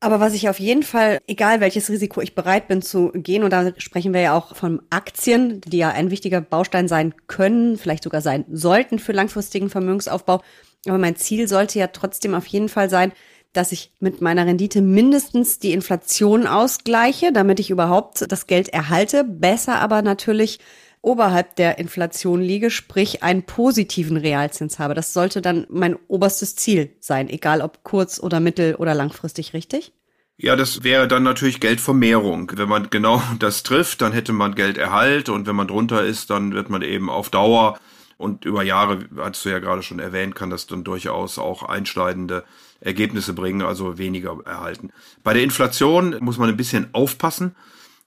Aber 0.00 0.20
was 0.20 0.34
ich 0.34 0.50
auf 0.50 0.60
jeden 0.60 0.82
Fall, 0.82 1.18
egal 1.26 1.60
welches 1.60 1.88
Risiko 1.88 2.20
ich 2.20 2.34
bereit 2.34 2.68
bin 2.68 2.82
zu 2.82 3.10
gehen, 3.14 3.42
und 3.42 3.50
da 3.50 3.72
sprechen 3.78 4.12
wir 4.12 4.20
ja 4.20 4.36
auch 4.36 4.54
von 4.54 4.82
Aktien, 4.90 5.62
die 5.62 5.78
ja 5.78 5.88
ein 5.88 6.10
wichtiger 6.10 6.42
Baustein 6.42 6.88
sein 6.88 7.14
können, 7.26 7.78
vielleicht 7.78 8.04
sogar 8.04 8.20
sein 8.20 8.44
sollten 8.50 8.98
für 8.98 9.12
langfristigen 9.12 9.70
Vermögensaufbau. 9.70 10.42
Aber 10.86 10.98
mein 10.98 11.16
Ziel 11.16 11.48
sollte 11.48 11.78
ja 11.78 11.86
trotzdem 11.86 12.34
auf 12.34 12.44
jeden 12.46 12.68
Fall 12.68 12.90
sein, 12.90 13.12
dass 13.54 13.72
ich 13.72 13.92
mit 13.98 14.20
meiner 14.20 14.44
Rendite 14.44 14.82
mindestens 14.82 15.58
die 15.58 15.72
Inflation 15.72 16.46
ausgleiche, 16.46 17.32
damit 17.32 17.58
ich 17.58 17.70
überhaupt 17.70 18.30
das 18.30 18.46
Geld 18.46 18.68
erhalte. 18.68 19.24
Besser 19.24 19.76
aber 19.76 20.02
natürlich 20.02 20.58
oberhalb 21.04 21.56
der 21.56 21.78
Inflation 21.78 22.40
liege, 22.40 22.70
sprich 22.70 23.22
einen 23.22 23.44
positiven 23.44 24.16
Realzins 24.16 24.78
habe. 24.78 24.94
Das 24.94 25.12
sollte 25.12 25.42
dann 25.42 25.66
mein 25.68 25.96
oberstes 26.08 26.56
Ziel 26.56 26.96
sein, 27.00 27.28
egal 27.28 27.60
ob 27.60 27.84
kurz- 27.84 28.20
oder 28.20 28.40
mittel- 28.40 28.74
oder 28.76 28.94
langfristig, 28.94 29.52
richtig? 29.54 29.92
Ja, 30.36 30.56
das 30.56 30.82
wäre 30.82 31.06
dann 31.06 31.22
natürlich 31.22 31.60
Geldvermehrung. 31.60 32.50
Wenn 32.56 32.68
man 32.68 32.90
genau 32.90 33.22
das 33.38 33.62
trifft, 33.62 34.00
dann 34.00 34.12
hätte 34.12 34.32
man 34.32 34.54
Gelderhalt 34.54 35.28
und 35.28 35.46
wenn 35.46 35.56
man 35.56 35.68
drunter 35.68 36.04
ist, 36.04 36.30
dann 36.30 36.54
wird 36.54 36.70
man 36.70 36.82
eben 36.82 37.08
auf 37.10 37.30
Dauer 37.30 37.78
und 38.16 38.44
über 38.44 38.62
Jahre, 38.62 39.06
hast 39.18 39.44
du 39.44 39.50
ja 39.50 39.58
gerade 39.58 39.82
schon 39.82 39.98
erwähnt, 39.98 40.34
kann 40.34 40.50
das 40.50 40.66
dann 40.66 40.84
durchaus 40.84 41.38
auch 41.38 41.62
einschneidende 41.62 42.44
Ergebnisse 42.80 43.32
bringen, 43.32 43.62
also 43.62 43.98
weniger 43.98 44.38
erhalten. 44.44 44.90
Bei 45.22 45.34
der 45.34 45.42
Inflation 45.42 46.16
muss 46.20 46.38
man 46.38 46.48
ein 46.48 46.56
bisschen 46.56 46.88
aufpassen 46.92 47.54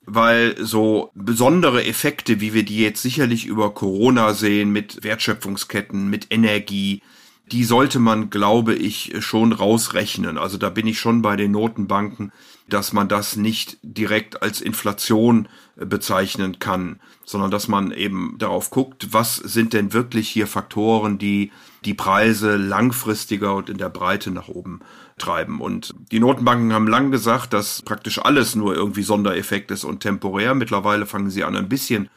weil 0.08 0.56
so 0.58 1.10
besondere 1.14 1.84
Effekte, 1.84 2.40
wie 2.40 2.54
wir 2.54 2.64
die 2.64 2.78
jetzt 2.78 3.02
sicherlich 3.02 3.46
über 3.46 3.74
Corona 3.74 4.32
sehen, 4.32 4.70
mit 4.70 5.04
Wertschöpfungsketten, 5.04 6.08
mit 6.08 6.28
Energie, 6.30 7.02
die 7.52 7.64
sollte 7.64 7.98
man, 7.98 8.30
glaube 8.30 8.74
ich, 8.74 9.14
schon 9.20 9.52
rausrechnen. 9.52 10.38
Also 10.38 10.58
da 10.58 10.70
bin 10.70 10.86
ich 10.86 10.98
schon 10.98 11.22
bei 11.22 11.36
den 11.36 11.52
Notenbanken, 11.52 12.32
dass 12.68 12.92
man 12.92 13.08
das 13.08 13.36
nicht 13.36 13.78
direkt 13.82 14.42
als 14.42 14.60
Inflation 14.60 15.48
bezeichnen 15.76 16.58
kann, 16.58 17.00
sondern 17.24 17.50
dass 17.50 17.68
man 17.68 17.92
eben 17.92 18.36
darauf 18.38 18.70
guckt, 18.70 19.12
was 19.12 19.36
sind 19.36 19.72
denn 19.72 19.92
wirklich 19.92 20.28
hier 20.28 20.46
Faktoren, 20.46 21.18
die 21.18 21.50
die 21.84 21.94
Preise 21.94 22.56
langfristiger 22.56 23.54
und 23.54 23.70
in 23.70 23.78
der 23.78 23.88
Breite 23.88 24.30
nach 24.30 24.48
oben 24.48 24.80
treiben. 25.16 25.60
Und 25.60 25.94
die 26.10 26.20
Notenbanken 26.20 26.72
haben 26.72 26.88
lang 26.88 27.10
gesagt, 27.10 27.52
dass 27.52 27.82
praktisch 27.82 28.18
alles 28.18 28.54
nur 28.54 28.74
irgendwie 28.74 29.02
Sondereffekt 29.02 29.70
ist 29.70 29.84
und 29.84 30.00
temporär. 30.00 30.54
Mittlerweile 30.54 31.06
fangen 31.06 31.30
sie 31.30 31.44
an, 31.44 31.56
ein 31.56 31.68
bisschen 31.68 32.10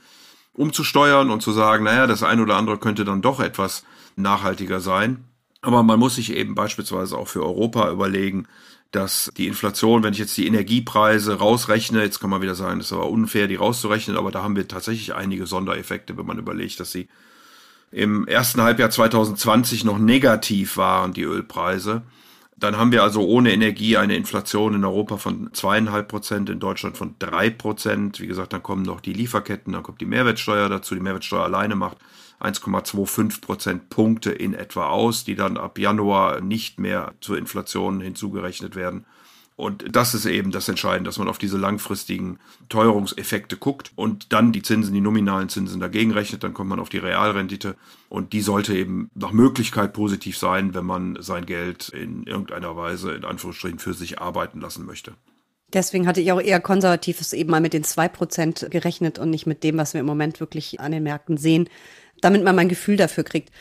umzusteuern 0.53 1.29
und 1.29 1.41
zu 1.41 1.51
sagen, 1.51 1.85
naja, 1.85 2.07
das 2.07 2.23
eine 2.23 2.41
oder 2.41 2.57
andere 2.57 2.77
könnte 2.77 3.05
dann 3.05 3.21
doch 3.21 3.39
etwas 3.39 3.85
nachhaltiger 4.15 4.79
sein. 4.79 5.25
Aber 5.61 5.83
man 5.83 5.99
muss 5.99 6.15
sich 6.15 6.33
eben 6.33 6.55
beispielsweise 6.55 7.17
auch 7.17 7.27
für 7.27 7.43
Europa 7.43 7.91
überlegen, 7.91 8.47
dass 8.91 9.31
die 9.37 9.47
Inflation, 9.47 10.03
wenn 10.03 10.13
ich 10.13 10.19
jetzt 10.19 10.35
die 10.37 10.47
Energiepreise 10.47 11.35
rausrechne, 11.35 12.01
jetzt 12.03 12.19
kann 12.19 12.29
man 12.29 12.41
wieder 12.41 12.55
sagen, 12.55 12.79
das 12.79 12.91
aber 12.91 13.09
unfair, 13.09 13.47
die 13.47 13.55
rauszurechnen, 13.55 14.17
aber 14.17 14.31
da 14.31 14.43
haben 14.43 14.55
wir 14.55 14.67
tatsächlich 14.67 15.15
einige 15.15 15.45
Sondereffekte, 15.45 16.17
wenn 16.17 16.25
man 16.25 16.39
überlegt, 16.39 16.79
dass 16.79 16.91
sie 16.91 17.07
im 17.91 18.27
ersten 18.27 18.61
Halbjahr 18.61 18.89
2020 18.89 19.83
noch 19.83 19.97
negativ 19.97 20.77
waren, 20.77 21.13
die 21.13 21.23
Ölpreise 21.23 22.03
Dann 22.57 22.77
haben 22.77 22.91
wir 22.91 23.03
also 23.03 23.25
ohne 23.25 23.51
Energie 23.51 23.97
eine 23.97 24.15
Inflation 24.15 24.75
in 24.75 24.85
Europa 24.85 25.17
von 25.17 25.49
zweieinhalb 25.53 26.07
Prozent, 26.07 26.49
in 26.49 26.59
Deutschland 26.59 26.97
von 26.97 27.15
drei 27.19 27.49
Prozent. 27.49 28.19
Wie 28.19 28.27
gesagt, 28.27 28.53
dann 28.53 28.63
kommen 28.63 28.83
noch 28.83 29.01
die 29.01 29.13
Lieferketten, 29.13 29.73
dann 29.73 29.83
kommt 29.83 29.99
die 29.99 30.05
Mehrwertsteuer 30.05 30.69
dazu. 30.69 30.95
Die 30.95 31.01
Mehrwertsteuer 31.01 31.43
alleine 31.43 31.75
macht 31.75 31.97
1,25 32.41 33.41
Prozentpunkte 33.41 34.31
in 34.31 34.53
etwa 34.53 34.87
aus, 34.87 35.23
die 35.23 35.35
dann 35.35 35.57
ab 35.57 35.77
Januar 35.77 36.41
nicht 36.41 36.79
mehr 36.79 37.13
zur 37.21 37.37
Inflation 37.37 38.01
hinzugerechnet 38.01 38.75
werden. 38.75 39.05
Und 39.61 39.95
das 39.95 40.15
ist 40.15 40.25
eben 40.25 40.49
das 40.49 40.67
Entscheidende, 40.69 41.07
dass 41.07 41.19
man 41.19 41.27
auf 41.27 41.37
diese 41.37 41.57
langfristigen 41.57 42.39
Teuerungseffekte 42.69 43.57
guckt 43.57 43.91
und 43.95 44.33
dann 44.33 44.51
die 44.51 44.63
Zinsen, 44.63 44.93
die 44.93 45.01
nominalen 45.01 45.49
Zinsen 45.49 45.79
dagegen 45.79 46.11
rechnet, 46.11 46.43
dann 46.43 46.55
kommt 46.55 46.71
man 46.71 46.79
auf 46.79 46.89
die 46.89 46.97
Realrendite 46.97 47.75
und 48.09 48.33
die 48.33 48.41
sollte 48.41 48.75
eben 48.75 49.11
nach 49.13 49.33
Möglichkeit 49.33 49.93
positiv 49.93 50.35
sein, 50.35 50.73
wenn 50.73 50.85
man 50.85 51.17
sein 51.21 51.45
Geld 51.45 51.89
in 51.89 52.23
irgendeiner 52.23 52.75
Weise 52.75 53.11
in 53.13 53.23
Anführungsstrichen 53.23 53.77
für 53.77 53.93
sich 53.93 54.19
arbeiten 54.19 54.61
lassen 54.61 54.83
möchte. 54.85 55.13
Deswegen 55.73 56.07
hatte 56.07 56.21
ich 56.21 56.31
auch 56.31 56.41
eher 56.41 56.59
konservatives 56.59 57.31
eben 57.33 57.51
mal 57.51 57.61
mit 57.61 57.73
den 57.73 57.83
zwei 57.83 58.07
Prozent 58.07 58.67
gerechnet 58.71 59.19
und 59.19 59.29
nicht 59.29 59.45
mit 59.45 59.63
dem, 59.63 59.77
was 59.77 59.93
wir 59.93 60.01
im 60.01 60.07
Moment 60.07 60.39
wirklich 60.39 60.79
an 60.79 60.91
den 60.91 61.03
Märkten 61.03 61.37
sehen, 61.37 61.69
damit 62.21 62.43
man 62.43 62.55
mal 62.55 62.61
ein 62.61 62.69
Gefühl 62.69 62.97
dafür 62.97 63.23
kriegt. 63.23 63.51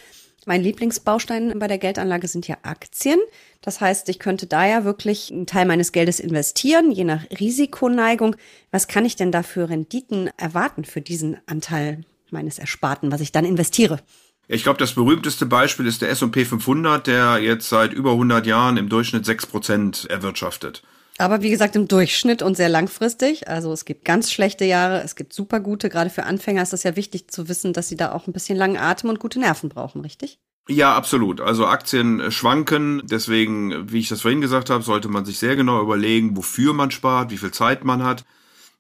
Mein 0.47 0.63
Lieblingsbaustein 0.63 1.59
bei 1.59 1.69
der 1.69 1.79
Geldanlage 1.79 2.27
sind 2.27 2.49
ja 2.49 2.57
Aktien. 2.63 3.19
Das 3.61 3.81
heißt, 3.81 4.09
ich 4.09 4.19
könnte 4.19 4.47
da 4.47 4.67
ja 4.67 4.85
wirklich 4.85 5.31
einen 5.31 5.47
Teil 5.47 5.67
meines 5.67 5.93
Geldes 5.93 6.19
investieren, 6.19 6.91
je 6.91 7.05
nach 7.05 7.23
Risikoneigung. 7.39 8.37
Was 8.71 8.89
kann 8.89 9.05
ich 9.05 9.17
denn 9.17 9.33
da 9.33 9.43
für 9.43 9.69
Renditen 9.69 10.31
erwarten 10.39 10.85
für 10.85 11.03
diesen 11.03 11.37
Anteil 11.47 12.05
meines 12.31 12.59
Ersparten, 12.59 13.13
was 13.13 13.21
ich 13.21 13.33
dann 13.33 13.45
investiere? 13.45 14.01
Ich 14.49 14.63
glaube, 14.63 14.79
das 14.79 14.95
berühmteste 14.95 15.47
Beispiel 15.47 15.87
ist 15.87 16.03
der 16.03 16.11
S&P 16.11 16.45
500, 16.45 17.07
der 17.07 17.39
jetzt 17.39 17.69
seit 17.69 17.93
über 17.93 18.13
100 18.13 18.47
Jahren 18.47 18.79
im 18.79 18.89
Durchschnitt 18.89 19.25
6% 19.25 20.09
erwirtschaftet. 20.09 20.83
Aber 21.21 21.43
wie 21.43 21.51
gesagt, 21.51 21.77
im 21.77 21.87
Durchschnitt 21.87 22.41
und 22.41 22.57
sehr 22.57 22.71
langfristig. 22.71 23.47
Also 23.47 23.75
es 23.75 23.85
gibt 23.85 24.07
ganz 24.07 24.33
schlechte 24.33 24.65
Jahre, 24.65 25.03
es 25.03 25.17
gibt 25.17 25.35
super 25.35 25.61
gute. 25.61 25.91
Gerade 25.91 26.09
für 26.09 26.25
Anfänger 26.25 26.63
ist 26.63 26.73
das 26.73 26.83
ja 26.83 26.97
wichtig 26.97 27.31
zu 27.31 27.47
wissen, 27.51 27.75
dass 27.75 27.89
sie 27.89 27.97
da 27.97 28.13
auch 28.13 28.27
ein 28.27 28.33
bisschen 28.33 28.57
langen 28.57 28.79
Atem 28.79 29.11
und 29.11 29.21
gute 29.21 29.39
Nerven 29.39 29.69
brauchen, 29.69 30.01
richtig? 30.01 30.39
Ja, 30.67 30.95
absolut. 30.95 31.43
Also 31.43 31.67
Aktien 31.67 32.33
schwanken. 32.33 33.03
Deswegen, 33.05 33.93
wie 33.93 33.99
ich 33.99 34.09
das 34.09 34.23
vorhin 34.23 34.41
gesagt 34.41 34.71
habe, 34.71 34.83
sollte 34.83 35.09
man 35.09 35.27
sich 35.27 35.39
sehr 35.39 35.57
genau 35.57 35.83
überlegen, 35.83 36.39
wofür 36.39 36.73
man 36.73 36.91
spart, 36.91 37.31
wie 37.31 37.37
viel 37.39 37.51
Zeit 37.51 37.85
man 37.85 38.03
hat. 38.03 38.25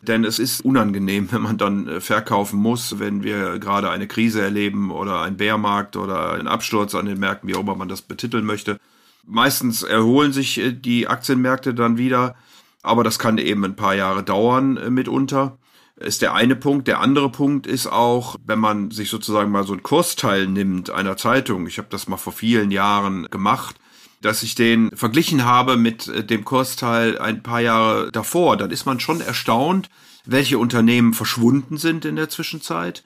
Denn 0.00 0.24
es 0.24 0.38
ist 0.38 0.64
unangenehm, 0.64 1.28
wenn 1.32 1.42
man 1.42 1.58
dann 1.58 1.88
äh, 1.88 2.00
verkaufen 2.00 2.58
muss, 2.58 2.98
wenn 2.98 3.22
wir 3.22 3.58
gerade 3.58 3.90
eine 3.90 4.08
Krise 4.08 4.40
erleben 4.40 4.90
oder 4.90 5.20
einen 5.20 5.36
Bärmarkt 5.36 5.94
oder 5.94 6.32
einen 6.32 6.48
Absturz 6.48 6.94
an 6.94 7.04
den 7.04 7.18
Märkten, 7.18 7.50
wie 7.50 7.54
auch 7.54 7.60
immer 7.60 7.76
man 7.76 7.88
das 7.90 8.00
betiteln 8.00 8.46
möchte. 8.46 8.78
Meistens 9.26 9.82
erholen 9.82 10.32
sich 10.32 10.58
äh, 10.58 10.72
die 10.72 11.08
Aktienmärkte 11.08 11.74
dann 11.74 11.98
wieder, 11.98 12.34
aber 12.82 13.04
das 13.04 13.18
kann 13.18 13.38
eben 13.38 13.64
ein 13.64 13.76
paar 13.76 13.94
Jahre 13.94 14.22
dauern 14.22 14.76
äh, 14.76 14.90
mitunter. 14.90 15.58
Ist 15.96 16.22
der 16.22 16.34
eine 16.34 16.56
Punkt. 16.56 16.88
Der 16.88 17.00
andere 17.00 17.30
Punkt 17.30 17.66
ist 17.66 17.86
auch, 17.86 18.36
wenn 18.46 18.58
man 18.58 18.90
sich 18.90 19.10
sozusagen 19.10 19.50
mal 19.50 19.64
so 19.64 19.74
einen 19.74 19.82
Kursteil 19.82 20.46
nimmt 20.46 20.88
einer 20.88 21.18
Zeitung. 21.18 21.66
Ich 21.66 21.76
habe 21.76 21.88
das 21.90 22.08
mal 22.08 22.16
vor 22.16 22.32
vielen 22.32 22.70
Jahren 22.70 23.28
gemacht 23.30 23.76
dass 24.20 24.42
ich 24.42 24.54
den 24.54 24.90
verglichen 24.94 25.44
habe 25.44 25.76
mit 25.76 26.08
äh, 26.08 26.24
dem 26.24 26.44
Kursteil 26.44 27.18
ein 27.18 27.42
paar 27.42 27.60
Jahre 27.60 28.12
davor, 28.12 28.56
dann 28.56 28.70
ist 28.70 28.86
man 28.86 29.00
schon 29.00 29.20
erstaunt, 29.20 29.88
welche 30.26 30.58
Unternehmen 30.58 31.14
verschwunden 31.14 31.78
sind 31.78 32.04
in 32.04 32.16
der 32.16 32.28
Zwischenzeit 32.28 33.02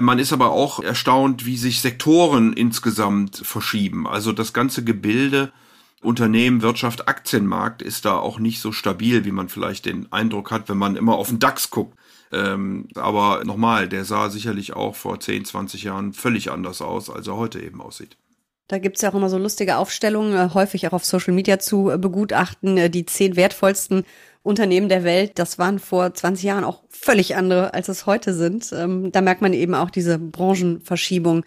man 0.00 0.18
ist 0.18 0.32
aber 0.32 0.50
auch 0.50 0.82
erstaunt, 0.82 1.46
wie 1.46 1.56
sich 1.56 1.80
Sektoren 1.80 2.52
insgesamt 2.52 3.36
verschieben. 3.36 4.06
Also 4.06 4.32
das 4.32 4.52
ganze 4.52 4.84
Gebilde 4.84 5.52
Unternehmen, 6.02 6.62
Wirtschaft, 6.62 7.08
Aktienmarkt 7.08 7.82
ist 7.82 8.06
da 8.06 8.16
auch 8.16 8.38
nicht 8.38 8.60
so 8.60 8.72
stabil, 8.72 9.24
wie 9.24 9.32
man 9.32 9.48
vielleicht 9.50 9.84
den 9.84 10.10
Eindruck 10.10 10.50
hat, 10.50 10.68
wenn 10.68 10.78
man 10.78 10.96
immer 10.96 11.16
auf 11.16 11.28
den 11.28 11.38
DAX 11.38 11.70
guckt. 11.70 11.96
Ähm, 12.32 12.88
aber 12.94 13.44
nochmal, 13.44 13.88
der 13.88 14.04
sah 14.04 14.30
sicherlich 14.30 14.72
auch 14.74 14.94
vor 14.94 15.20
10, 15.20 15.44
20 15.44 15.82
Jahren 15.82 16.12
völlig 16.12 16.50
anders 16.50 16.80
aus, 16.80 17.10
als 17.10 17.26
er 17.26 17.36
heute 17.36 17.60
eben 17.60 17.82
aussieht. 17.82 18.16
Da 18.68 18.78
gibt's 18.78 19.02
ja 19.02 19.10
auch 19.10 19.14
immer 19.16 19.28
so 19.28 19.36
lustige 19.36 19.78
Aufstellungen, 19.78 20.32
äh, 20.34 20.54
häufig 20.54 20.86
auch 20.86 20.92
auf 20.92 21.04
Social 21.04 21.34
Media 21.34 21.58
zu 21.58 21.90
äh, 21.90 21.98
begutachten, 21.98 22.78
äh, 22.78 22.88
die 22.88 23.04
zehn 23.04 23.34
wertvollsten 23.34 24.04
Unternehmen 24.42 24.88
der 24.88 25.04
Welt. 25.04 25.32
Das 25.38 25.58
waren 25.58 25.78
vor 25.78 26.14
20 26.14 26.44
Jahren 26.44 26.64
auch 26.64 26.82
völlig 26.88 27.36
andere, 27.36 27.74
als 27.74 27.88
es 27.88 28.06
heute 28.06 28.34
sind. 28.34 28.72
Ähm, 28.72 29.12
da 29.12 29.20
merkt 29.20 29.42
man 29.42 29.52
eben 29.52 29.74
auch 29.74 29.90
diese 29.90 30.18
Branchenverschiebung. 30.18 31.44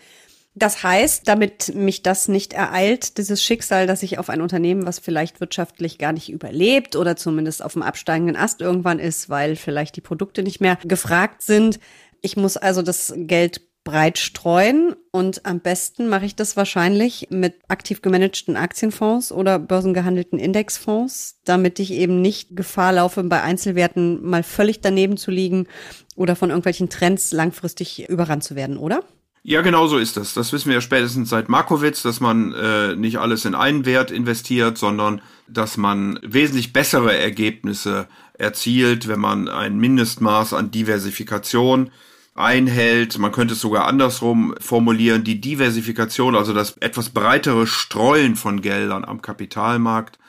Das 0.56 0.84
heißt, 0.84 1.28
damit 1.28 1.74
mich 1.74 2.04
das 2.04 2.28
nicht 2.28 2.54
ereilt, 2.54 3.18
dieses 3.18 3.42
Schicksal, 3.44 3.88
dass 3.88 4.04
ich 4.04 4.20
auf 4.20 4.30
ein 4.30 4.42
Unternehmen, 4.42 4.86
was 4.86 5.00
vielleicht 5.00 5.40
wirtschaftlich 5.40 5.98
gar 5.98 6.14
nicht 6.14 6.30
überlebt 6.30 6.96
oder 6.96 7.16
zumindest 7.16 7.64
auf 7.64 7.74
dem 7.74 7.82
absteigenden 7.82 8.36
Ast 8.36 8.62
irgendwann 8.62 9.00
ist, 9.00 9.30
weil 9.30 9.56
vielleicht 9.56 9.96
die 9.96 10.02
Produkte 10.02 10.44
nicht 10.44 10.62
mehr 10.62 10.78
gefragt 10.84 11.42
sind. 11.42 11.80
Ich 12.22 12.38
muss 12.38 12.56
also 12.56 12.84
das 12.84 13.14
Geld 13.18 13.62
breit 13.84 14.18
streuen 14.18 14.96
und 15.12 15.46
am 15.46 15.60
besten 15.60 16.08
mache 16.08 16.26
ich 16.26 16.36
das 16.36 16.56
wahrscheinlich 16.56 17.28
mit 17.30 17.56
aktiv 17.68 18.02
gemanagten 18.02 18.56
Aktienfonds 18.56 19.32
oder 19.32 19.60
börsengehandelten 19.60 20.40
Indexfonds, 20.40 21.40
damit 21.44 21.80
ich 21.80 21.92
eben 21.92 22.22
nicht 22.22 22.56
Gefahr 22.56 22.94
laufe, 22.94 23.24
bei 23.24 23.42
Einzelwerten 23.42 24.26
mal 24.26 24.44
völlig 24.44 24.82
daneben 24.82 25.18
zu 25.18 25.32
liegen 25.32 25.68
oder 26.16 26.36
von 26.36 26.50
irgendwelchen 26.50 26.90
Trends 26.90 27.32
langfristig 27.32 28.10
überrannt 28.10 28.44
zu 28.44 28.56
werden, 28.56 28.78
oder? 28.78 29.04
Ja, 29.46 29.62
genau 29.62 29.88
so 29.88 29.98
ist 29.98 30.16
das. 30.16 30.34
Das 30.34 30.54
wissen 30.54 30.68
wir 30.70 30.76
ja 30.76 30.82
spätestens 30.82 31.30
seit 31.30 31.50
Markowitz, 31.50 32.02
dass 32.02 32.22
man 32.22 32.54
äh, 32.54 32.96
nicht 32.96 33.18
alles 33.18 33.44
in 33.44 33.56
einen 33.56 33.86
Wert 33.86 34.10
investiert, 34.10 34.78
sondern 34.78 35.22
dass 35.50 35.76
man 35.76 36.18
wesentlich 36.24 36.72
bessere 36.72 37.18
Ergebnisse 37.18 38.08
erzielt, 38.36 39.10
wenn 39.10 39.20
man 39.20 39.50
ein 39.50 39.78
Mindestmaß 39.78 40.54
an 40.54 40.72
Diversifikation 40.72 41.92
einhält. 42.36 43.18
Man 43.18 43.32
könnte 43.32 43.54
es 43.54 43.62
sogar 43.62 43.88
andersrum 43.88 44.56
formulieren. 44.60 45.24
Die 45.24 45.40
Diversifikation, 45.40 46.36
also 46.36 46.54
das 46.54 46.78
etwas 46.78 47.10
breitere 47.10 47.68
Streuen 47.68 48.36
von 48.36 48.62
Geldern 48.62 49.06
am 49.06 49.22
Kapitalmarkt, 49.22 50.20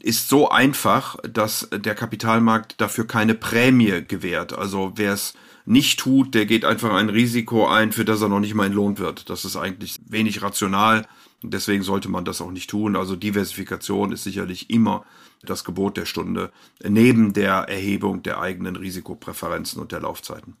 ist 0.00 0.28
so 0.28 0.50
einfach, 0.50 1.16
dass 1.28 1.68
der 1.72 1.94
Kapitalmarkt 1.94 2.80
dafür 2.80 3.06
keine 3.06 3.34
Prämie 3.34 4.04
gewährt. 4.06 4.52
Also 4.56 4.92
wer 4.96 5.14
es 5.14 5.34
nicht 5.64 5.98
tut, 5.98 6.34
der 6.34 6.46
geht 6.46 6.64
einfach 6.64 6.94
ein 6.94 7.08
Risiko 7.08 7.66
ein, 7.66 7.92
für 7.92 8.04
das 8.04 8.22
er 8.22 8.28
noch 8.28 8.40
nicht 8.40 8.54
mal 8.54 8.66
entlohnt 8.66 9.00
wird. 9.00 9.30
Das 9.30 9.44
ist 9.44 9.56
eigentlich 9.56 9.98
wenig 10.06 10.42
rational. 10.42 11.06
Deswegen 11.42 11.82
sollte 11.82 12.08
man 12.08 12.24
das 12.24 12.40
auch 12.40 12.50
nicht 12.50 12.70
tun. 12.70 12.96
Also 12.96 13.16
Diversifikation 13.16 14.12
ist 14.12 14.24
sicherlich 14.24 14.70
immer 14.70 15.04
das 15.42 15.64
Gebot 15.64 15.96
der 15.96 16.06
Stunde, 16.06 16.52
neben 16.82 17.32
der 17.32 17.68
Erhebung 17.68 18.22
der 18.22 18.40
eigenen 18.40 18.76
Risikopräferenzen 18.76 19.80
und 19.80 19.92
der 19.92 20.00
Laufzeiten. 20.00 20.56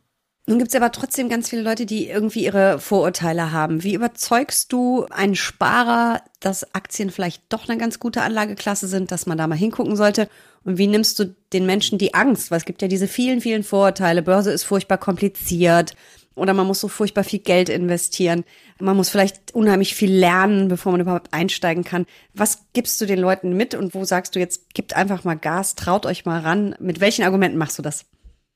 Nun 0.48 0.58
gibt 0.58 0.68
es 0.68 0.76
aber 0.76 0.92
trotzdem 0.92 1.28
ganz 1.28 1.48
viele 1.50 1.62
Leute, 1.62 1.86
die 1.86 2.06
irgendwie 2.08 2.44
ihre 2.44 2.78
Vorurteile 2.78 3.50
haben. 3.50 3.82
Wie 3.82 3.94
überzeugst 3.94 4.72
du 4.72 5.04
einen 5.10 5.34
Sparer, 5.34 6.22
dass 6.38 6.72
Aktien 6.72 7.10
vielleicht 7.10 7.42
doch 7.48 7.68
eine 7.68 7.78
ganz 7.78 7.98
gute 7.98 8.22
Anlageklasse 8.22 8.86
sind, 8.86 9.10
dass 9.10 9.26
man 9.26 9.38
da 9.38 9.48
mal 9.48 9.56
hingucken 9.56 9.96
sollte? 9.96 10.28
Und 10.62 10.78
wie 10.78 10.86
nimmst 10.86 11.18
du 11.18 11.34
den 11.52 11.66
Menschen 11.66 11.98
die 11.98 12.14
Angst? 12.14 12.52
Weil 12.52 12.58
es 12.58 12.64
gibt 12.64 12.80
ja 12.80 12.86
diese 12.86 13.08
vielen, 13.08 13.40
vielen 13.40 13.64
Vorurteile. 13.64 14.22
Börse 14.22 14.52
ist 14.52 14.62
furchtbar 14.62 14.98
kompliziert 14.98 15.96
oder 16.36 16.54
man 16.54 16.68
muss 16.68 16.80
so 16.80 16.86
furchtbar 16.86 17.24
viel 17.24 17.40
Geld 17.40 17.68
investieren. 17.68 18.44
Man 18.78 18.96
muss 18.96 19.08
vielleicht 19.08 19.52
unheimlich 19.52 19.96
viel 19.96 20.12
lernen, 20.12 20.68
bevor 20.68 20.92
man 20.92 21.00
überhaupt 21.00 21.34
einsteigen 21.34 21.82
kann. 21.82 22.06
Was 22.34 22.66
gibst 22.72 23.00
du 23.00 23.06
den 23.06 23.18
Leuten 23.18 23.56
mit 23.56 23.74
und 23.74 23.94
wo 23.94 24.04
sagst 24.04 24.36
du 24.36 24.38
jetzt, 24.38 24.74
gibt 24.74 24.94
einfach 24.94 25.24
mal 25.24 25.34
Gas, 25.34 25.74
traut 25.74 26.06
euch 26.06 26.24
mal 26.24 26.40
ran? 26.40 26.76
Mit 26.78 27.00
welchen 27.00 27.24
Argumenten 27.24 27.58
machst 27.58 27.78
du 27.78 27.82
das? 27.82 28.04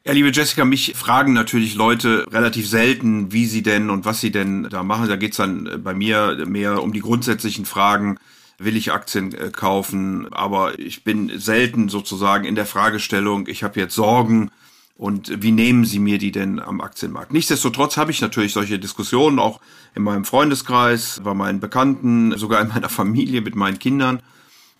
Ja, 0.03 0.13
liebe 0.13 0.31
Jessica, 0.31 0.65
mich 0.65 0.95
fragen 0.97 1.35
natürlich 1.35 1.75
Leute 1.75 2.27
relativ 2.33 2.67
selten, 2.67 3.33
wie 3.33 3.45
sie 3.45 3.63
denn 3.63 3.91
und 3.91 4.07
was 4.07 4.19
sie 4.23 4.31
denn 4.31 4.67
da 4.71 4.83
machen. 4.83 5.09
Da 5.09 5.17
geht's 5.17 5.37
dann 5.37 5.83
bei 5.85 5.93
mir 5.93 6.47
mehr 6.47 6.83
um 6.83 6.95
die 6.95 7.01
grundsätzlichen 7.01 7.67
Fragen. 7.67 8.17
Will 8.57 8.77
ich 8.77 8.93
Aktien 8.93 9.35
äh, 9.35 9.51
kaufen? 9.51 10.33
Aber 10.33 10.79
ich 10.79 11.05
bin 11.05 11.39
selten 11.39 11.91
sozusagen 11.91 12.47
in 12.47 12.55
der 12.55 12.65
Fragestellung, 12.65 13.47
ich 13.47 13.63
habe 13.63 13.79
jetzt 13.79 13.95
Sorgen 13.95 14.51
und 14.97 15.43
wie 15.43 15.53
nehmen 15.53 15.85
Sie 15.85 15.99
mir 15.99 16.17
die 16.17 16.33
denn 16.33 16.61
am 16.61 16.81
Aktienmarkt? 16.81 17.35
Nichtsdestotrotz 17.35 17.99
habe 17.99 18.11
ich 18.11 18.23
natürlich 18.23 18.55
solche 18.55 18.79
Diskussionen 18.79 19.39
auch 19.39 19.61
in 19.95 20.03
meinem 20.03 20.25
Freundeskreis, 20.25 21.21
bei 21.23 21.35
meinen 21.35 21.61
Bekannten, 21.61 22.37
sogar 22.39 22.63
in 22.63 22.69
meiner 22.69 22.89
Familie 22.89 23.43
mit 23.43 23.55
meinen 23.55 23.79
Kindern. 23.79 24.23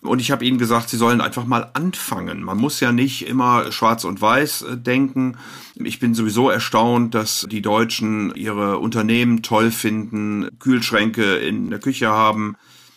Und 0.01 0.19
ich 0.19 0.31
habe 0.31 0.43
ihnen 0.45 0.57
gesagt, 0.57 0.89
sie 0.89 0.97
sollen 0.97 1.21
einfach 1.21 1.45
mal 1.45 1.69
anfangen. 1.73 2.41
Man 2.41 2.57
muss 2.57 2.79
ja 2.79 2.91
nicht 2.91 3.27
immer 3.27 3.71
schwarz 3.71 4.03
und 4.03 4.19
weiß 4.19 4.63
äh, 4.63 4.77
denken. 4.77 5.37
Ich 5.75 5.99
bin 5.99 6.15
sowieso 6.15 6.49
erstaunt, 6.49 7.13
dass 7.13 7.47
die 7.49 7.61
Deutschen 7.61 8.33
ihre 8.35 8.79
Unternehmen 8.79 9.43
toll 9.43 9.69
finden, 9.69 10.49
Kühlschränke 10.59 11.35
in 11.35 11.69
der 11.69 11.79
Küche 11.79 12.09
haben, 12.09 12.55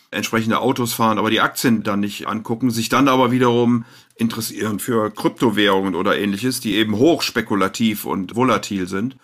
entsprechende 0.09 0.59
Autos 0.59 0.93
fahren, 0.93 1.19
aber 1.19 1.29
die 1.29 1.41
Aktien 1.41 1.83
dann 1.83 1.99
nicht 1.99 2.27
angucken, 2.27 2.71
sich 2.71 2.89
dann 2.89 3.07
aber 3.07 3.31
wiederum 3.31 3.85
interessieren 4.15 4.79
für 4.79 5.11
Kryptowährungen 5.11 5.93
oder 5.93 6.17
ähnliches, 6.17 6.59
die 6.59 6.75
eben 6.75 6.95
hochspekulativ 6.95 8.05
und 8.05 8.35
volatil 8.35 8.87
sind. 8.87 9.17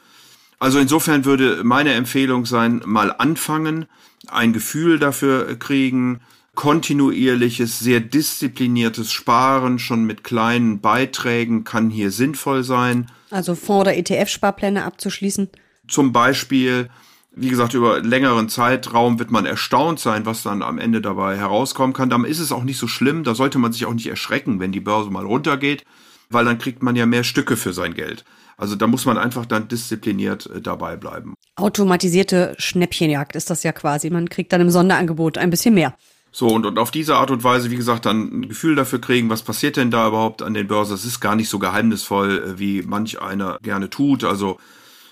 Also 0.59 0.77
insofern 0.77 1.25
würde 1.25 1.63
meine 1.63 1.93
Empfehlung 1.93 2.45
sein, 2.45 2.83
mal 2.85 3.11
anfangen, 3.17 3.85
ein 4.27 4.53
Gefühl 4.53 4.99
dafür 4.99 5.57
kriegen, 5.57 6.19
kontinuierliches, 6.55 7.79
sehr 7.79 7.99
diszipliniertes 7.99 9.11
Sparen 9.11 9.79
schon 9.79 10.03
mit 10.03 10.23
kleinen 10.23 10.81
Beiträgen 10.81 11.63
kann 11.63 11.89
hier 11.89 12.11
sinnvoll 12.11 12.63
sein. 12.63 13.09
Also 13.29 13.55
Fonds- 13.55 13.81
oder 13.81 13.95
ETF-Sparpläne 13.95 14.83
abzuschließen? 14.83 15.49
Zum 15.87 16.11
Beispiel, 16.11 16.89
wie 17.33 17.49
gesagt, 17.49 17.73
über 17.73 18.01
längeren 18.01 18.49
Zeitraum 18.49 19.19
wird 19.19 19.31
man 19.31 19.45
erstaunt 19.45 19.99
sein, 19.99 20.25
was 20.25 20.43
dann 20.43 20.61
am 20.61 20.77
Ende 20.77 21.01
dabei 21.01 21.37
herauskommen 21.37 21.93
kann. 21.93 22.09
Dann 22.09 22.25
ist 22.25 22.39
es 22.39 22.51
auch 22.51 22.63
nicht 22.63 22.77
so 22.77 22.87
schlimm, 22.87 23.23
da 23.23 23.33
sollte 23.33 23.57
man 23.57 23.71
sich 23.71 23.85
auch 23.85 23.93
nicht 23.93 24.07
erschrecken, 24.07 24.59
wenn 24.59 24.73
die 24.73 24.81
Börse 24.81 25.09
mal 25.09 25.25
runtergeht, 25.25 25.85
weil 26.29 26.45
dann 26.45 26.59
kriegt 26.59 26.83
man 26.83 26.95
ja 26.95 27.05
mehr 27.05 27.23
Stücke 27.23 27.55
für 27.55 27.71
sein 27.71 27.93
Geld. 27.93 28.25
Also 28.57 28.75
da 28.75 28.85
muss 28.85 29.05
man 29.05 29.17
einfach 29.17 29.47
dann 29.47 29.69
diszipliniert 29.69 30.47
äh, 30.47 30.61
dabei 30.61 30.95
bleiben. 30.95 31.33
Automatisierte 31.55 32.53
Schnäppchenjagd 32.59 33.35
ist 33.35 33.49
das 33.49 33.63
ja 33.63 33.71
quasi. 33.71 34.11
Man 34.11 34.29
kriegt 34.29 34.53
dann 34.53 34.61
im 34.61 34.69
Sonderangebot 34.69 35.39
ein 35.39 35.49
bisschen 35.49 35.73
mehr. 35.73 35.95
So, 36.33 36.47
und, 36.47 36.65
und 36.65 36.79
auf 36.79 36.91
diese 36.91 37.17
Art 37.17 37.29
und 37.29 37.43
Weise, 37.43 37.71
wie 37.71 37.75
gesagt, 37.75 38.05
dann 38.05 38.41
ein 38.41 38.49
Gefühl 38.49 38.75
dafür 38.75 39.01
kriegen, 39.01 39.29
was 39.29 39.41
passiert 39.41 39.75
denn 39.75 39.91
da 39.91 40.07
überhaupt 40.07 40.41
an 40.41 40.53
den 40.53 40.67
Börsen. 40.67 40.95
Es 40.95 41.03
ist 41.03 41.19
gar 41.19 41.35
nicht 41.35 41.49
so 41.49 41.59
geheimnisvoll, 41.59 42.53
äh, 42.55 42.59
wie 42.59 42.81
manch 42.83 43.21
einer 43.21 43.59
gerne 43.61 43.89
tut. 43.89 44.23
Also 44.23 44.57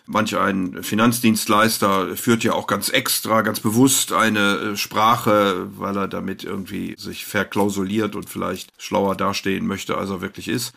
manch 0.06 0.38
ein 0.38 0.82
Finanzdienstleister 0.82 2.16
führt 2.16 2.46
ja 2.46 2.54
auch 2.54 2.68
ganz 2.68 2.88
extra, 2.88 3.42
ganz 3.42 3.60
bewusst 3.60 4.14
eine 4.14 4.56
äh, 4.56 4.78
Sprache, 4.78 5.68
weil 5.78 5.98
er 5.98 6.08
damit 6.08 6.46
irgendwie 6.46 6.96
sich 6.98 7.26
verklausuliert 7.26 8.16
und 8.16 8.30
vielleicht 8.30 8.72
schlauer 8.78 9.16
dastehen 9.16 9.68
möchte, 9.68 9.98
als 9.98 10.10
er 10.10 10.22
wirklich 10.22 10.48
ist. 10.48 10.74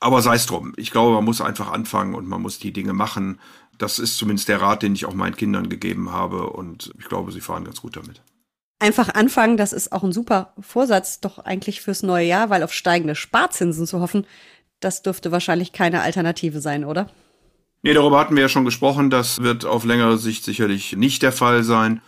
Aber 0.00 0.22
sei 0.22 0.34
es 0.34 0.46
drum. 0.46 0.74
Ich 0.76 0.90
glaube, 0.90 1.14
man 1.14 1.24
muss 1.24 1.40
einfach 1.40 1.70
anfangen 1.70 2.16
und 2.16 2.28
man 2.28 2.42
muss 2.42 2.58
die 2.58 2.72
Dinge 2.72 2.94
machen. 2.94 3.38
Das 3.78 4.00
ist 4.00 4.18
zumindest 4.18 4.48
der 4.48 4.60
Rat, 4.60 4.82
den 4.82 4.94
ich 4.94 5.06
auch 5.06 5.14
meinen 5.14 5.36
Kindern 5.36 5.68
gegeben 5.68 6.10
habe 6.12 6.50
und 6.50 6.92
ich 6.98 7.06
glaube, 7.06 7.30
sie 7.30 7.40
fahren 7.40 7.64
ganz 7.64 7.80
gut 7.80 7.96
damit. 7.96 8.20
Einfach 8.84 9.14
anfangen, 9.14 9.56
das 9.56 9.72
ist 9.72 9.92
auch 9.92 10.02
ein 10.02 10.12
super 10.12 10.52
Vorsatz, 10.60 11.18
doch 11.18 11.38
eigentlich 11.38 11.80
fürs 11.80 12.02
neue 12.02 12.26
Jahr, 12.26 12.50
weil 12.50 12.62
auf 12.62 12.74
steigende 12.74 13.14
Sparzinsen 13.14 13.86
zu 13.86 14.00
hoffen, 14.00 14.26
das 14.78 15.00
dürfte 15.00 15.32
wahrscheinlich 15.32 15.72
keine 15.72 16.02
Alternative 16.02 16.60
sein, 16.60 16.84
oder? 16.84 17.08
Nee, 17.80 17.94
darüber 17.94 18.18
hatten 18.18 18.34
wir 18.36 18.42
ja 18.42 18.48
schon 18.50 18.66
gesprochen. 18.66 19.08
Das 19.08 19.42
wird 19.42 19.64
auf 19.64 19.86
längere 19.86 20.18
Sicht 20.18 20.44
sicherlich 20.44 20.94
nicht 20.98 21.22
der 21.22 21.32
Fall 21.32 21.62
sein. 21.62 22.02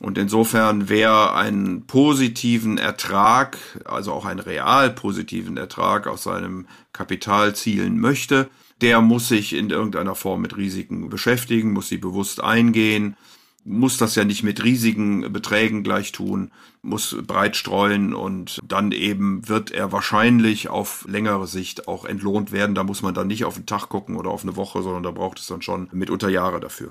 Und 0.00 0.16
insofern, 0.16 0.88
wer 0.88 1.34
einen 1.34 1.86
positiven 1.86 2.78
Ertrag, 2.78 3.58
also 3.84 4.14
auch 4.14 4.24
einen 4.24 4.40
real 4.40 4.88
positiven 4.88 5.58
Ertrag 5.58 6.06
aus 6.06 6.22
seinem 6.22 6.66
Kapital 6.94 7.54
zielen 7.54 7.98
möchte, 7.98 8.48
der 8.80 9.02
muss 9.02 9.28
sich 9.28 9.52
in 9.52 9.68
irgendeiner 9.68 10.14
Form 10.14 10.40
mit 10.40 10.56
Risiken 10.56 11.10
beschäftigen, 11.10 11.74
muss 11.74 11.88
sie 11.88 11.98
bewusst 11.98 12.42
eingehen, 12.42 13.18
muss 13.64 13.96
das 13.96 14.14
ja 14.14 14.24
nicht 14.24 14.42
mit 14.42 14.64
riesigen 14.64 15.32
Beträgen 15.32 15.82
gleich 15.82 16.12
tun, 16.12 16.50
muss 16.82 17.16
breit 17.26 17.56
streuen 17.56 18.14
und 18.14 18.58
dann 18.66 18.92
eben 18.92 19.48
wird 19.48 19.70
er 19.70 19.92
wahrscheinlich 19.92 20.68
auf 20.68 21.04
längere 21.08 21.46
Sicht 21.46 21.86
auch 21.86 22.04
entlohnt 22.04 22.52
werden. 22.52 22.74
Da 22.74 22.82
muss 22.82 23.02
man 23.02 23.14
dann 23.14 23.28
nicht 23.28 23.44
auf 23.44 23.54
den 23.54 23.66
Tag 23.66 23.88
gucken 23.88 24.16
oder 24.16 24.30
auf 24.30 24.42
eine 24.42 24.56
Woche, 24.56 24.82
sondern 24.82 25.04
da 25.04 25.10
braucht 25.10 25.38
es 25.38 25.46
dann 25.46 25.62
schon 25.62 25.88
mitunter 25.92 26.28
Jahre 26.28 26.60
dafür. 26.60 26.90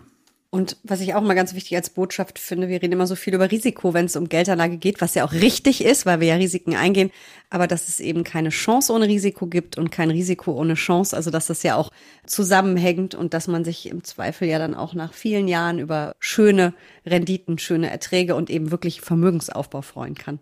Und 0.53 0.75
was 0.83 0.99
ich 0.99 1.15
auch 1.15 1.21
mal 1.21 1.33
ganz 1.33 1.53
wichtig 1.55 1.77
als 1.77 1.89
Botschaft 1.89 2.37
finde, 2.37 2.67
wir 2.67 2.81
reden 2.81 2.91
immer 2.91 3.07
so 3.07 3.15
viel 3.15 3.33
über 3.33 3.49
Risiko, 3.49 3.93
wenn 3.93 4.07
es 4.07 4.17
um 4.17 4.27
Geldanlage 4.27 4.75
geht, 4.75 4.99
was 4.99 5.15
ja 5.15 5.23
auch 5.23 5.31
richtig 5.31 5.81
ist, 5.81 6.05
weil 6.05 6.19
wir 6.19 6.27
ja 6.27 6.35
Risiken 6.35 6.75
eingehen, 6.75 7.09
aber 7.49 7.67
dass 7.67 7.87
es 7.87 8.01
eben 8.01 8.25
keine 8.25 8.49
Chance 8.49 8.91
ohne 8.91 9.07
Risiko 9.07 9.47
gibt 9.47 9.77
und 9.77 9.91
kein 9.91 10.11
Risiko 10.11 10.51
ohne 10.51 10.73
Chance, 10.73 11.15
also 11.15 11.31
dass 11.31 11.47
das 11.47 11.63
ja 11.63 11.77
auch 11.77 11.89
zusammenhängt 12.25 13.15
und 13.15 13.33
dass 13.33 13.47
man 13.47 13.63
sich 13.63 13.87
im 13.87 14.03
Zweifel 14.03 14.49
ja 14.49 14.59
dann 14.59 14.75
auch 14.75 14.93
nach 14.93 15.13
vielen 15.13 15.47
Jahren 15.47 15.79
über 15.79 16.15
schöne 16.19 16.73
Renditen, 17.05 17.57
schöne 17.57 17.89
Erträge 17.89 18.35
und 18.35 18.49
eben 18.49 18.71
wirklich 18.71 18.99
Vermögensaufbau 18.99 19.81
freuen 19.81 20.15
kann. 20.15 20.39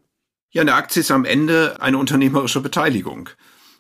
Ja, 0.50 0.64
eine 0.64 0.74
Aktie 0.74 1.02
ist 1.02 1.12
am 1.12 1.24
Ende 1.24 1.80
eine 1.82 2.00
unternehmerische 2.00 2.62
Beteiligung. 2.62 3.30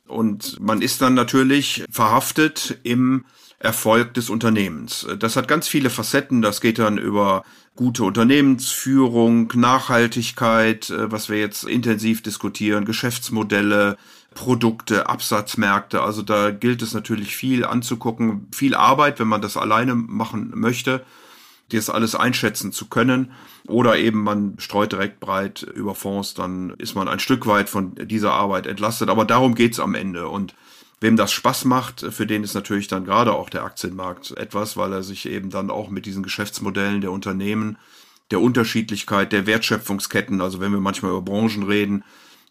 Und 0.07 0.59
man 0.59 0.83
ist 0.83 1.01
dann 1.01 1.15
natürlich 1.15 1.85
verhaftet 1.89 2.79
im 2.83 3.25
Erfolg 3.59 4.13
des 4.13 4.29
Unternehmens. 4.29 5.05
Das 5.19 5.35
hat 5.35 5.47
ganz 5.47 5.67
viele 5.67 5.89
Facetten. 5.89 6.41
Das 6.41 6.61
geht 6.61 6.79
dann 6.79 6.97
über 6.97 7.43
gute 7.75 8.03
Unternehmensführung, 8.03 9.51
Nachhaltigkeit, 9.55 10.89
äh, 10.89 11.11
was 11.11 11.29
wir 11.29 11.39
jetzt 11.39 11.63
intensiv 11.63 12.21
diskutieren, 12.21 12.85
Geschäftsmodelle, 12.85 13.97
Produkte, 14.33 15.07
Absatzmärkte. 15.07 16.01
Also 16.01 16.21
da 16.21 16.51
gilt 16.51 16.81
es 16.81 16.93
natürlich 16.93 17.35
viel 17.35 17.65
anzugucken, 17.65 18.47
viel 18.53 18.75
Arbeit, 18.75 19.19
wenn 19.19 19.27
man 19.27 19.41
das 19.41 19.57
alleine 19.57 19.95
machen 19.95 20.51
möchte, 20.55 21.05
das 21.71 21.89
alles 21.89 22.15
einschätzen 22.15 22.71
zu 22.71 22.87
können. 22.87 23.31
Oder 23.67 23.97
eben 23.97 24.23
man 24.23 24.55
streut 24.57 24.91
direkt 24.91 25.19
breit 25.19 25.63
über 25.63 25.95
Fonds, 25.95 26.33
dann 26.33 26.71
ist 26.77 26.95
man 26.95 27.07
ein 27.07 27.19
Stück 27.19 27.47
weit 27.47 27.69
von 27.69 27.95
dieser 27.95 28.33
Arbeit 28.33 28.67
entlastet. 28.67 29.09
Aber 29.09 29.25
darum 29.25 29.55
geht's 29.55 29.79
am 29.79 29.95
Ende. 29.95 30.27
Und 30.27 30.53
Wem 31.01 31.15
das 31.15 31.31
Spaß 31.31 31.65
macht, 31.65 32.01
für 32.11 32.27
den 32.27 32.43
ist 32.43 32.55
natürlich 32.55 32.87
dann 32.87 33.05
gerade 33.05 33.33
auch 33.33 33.49
der 33.49 33.63
Aktienmarkt 33.63 34.31
etwas, 34.31 34.75
weil 34.75 34.91
er 34.91 35.03
sich 35.03 35.27
eben 35.27 35.49
dann 35.49 35.69
auch 35.69 35.89
mit 35.89 36.05
diesen 36.05 36.23
Geschäftsmodellen 36.23 36.99
der 36.99 37.11
Unternehmen, 37.11 37.77
der 38.31 38.41
Unterschiedlichkeit, 38.41 39.31
der 39.31 39.47
Wertschöpfungsketten, 39.47 40.41
also 40.41 40.59
wenn 40.59 40.73
wir 40.73 40.81
manchmal 40.81 41.11
über 41.11 41.21
Branchen 41.21 41.63
reden 41.63 42.03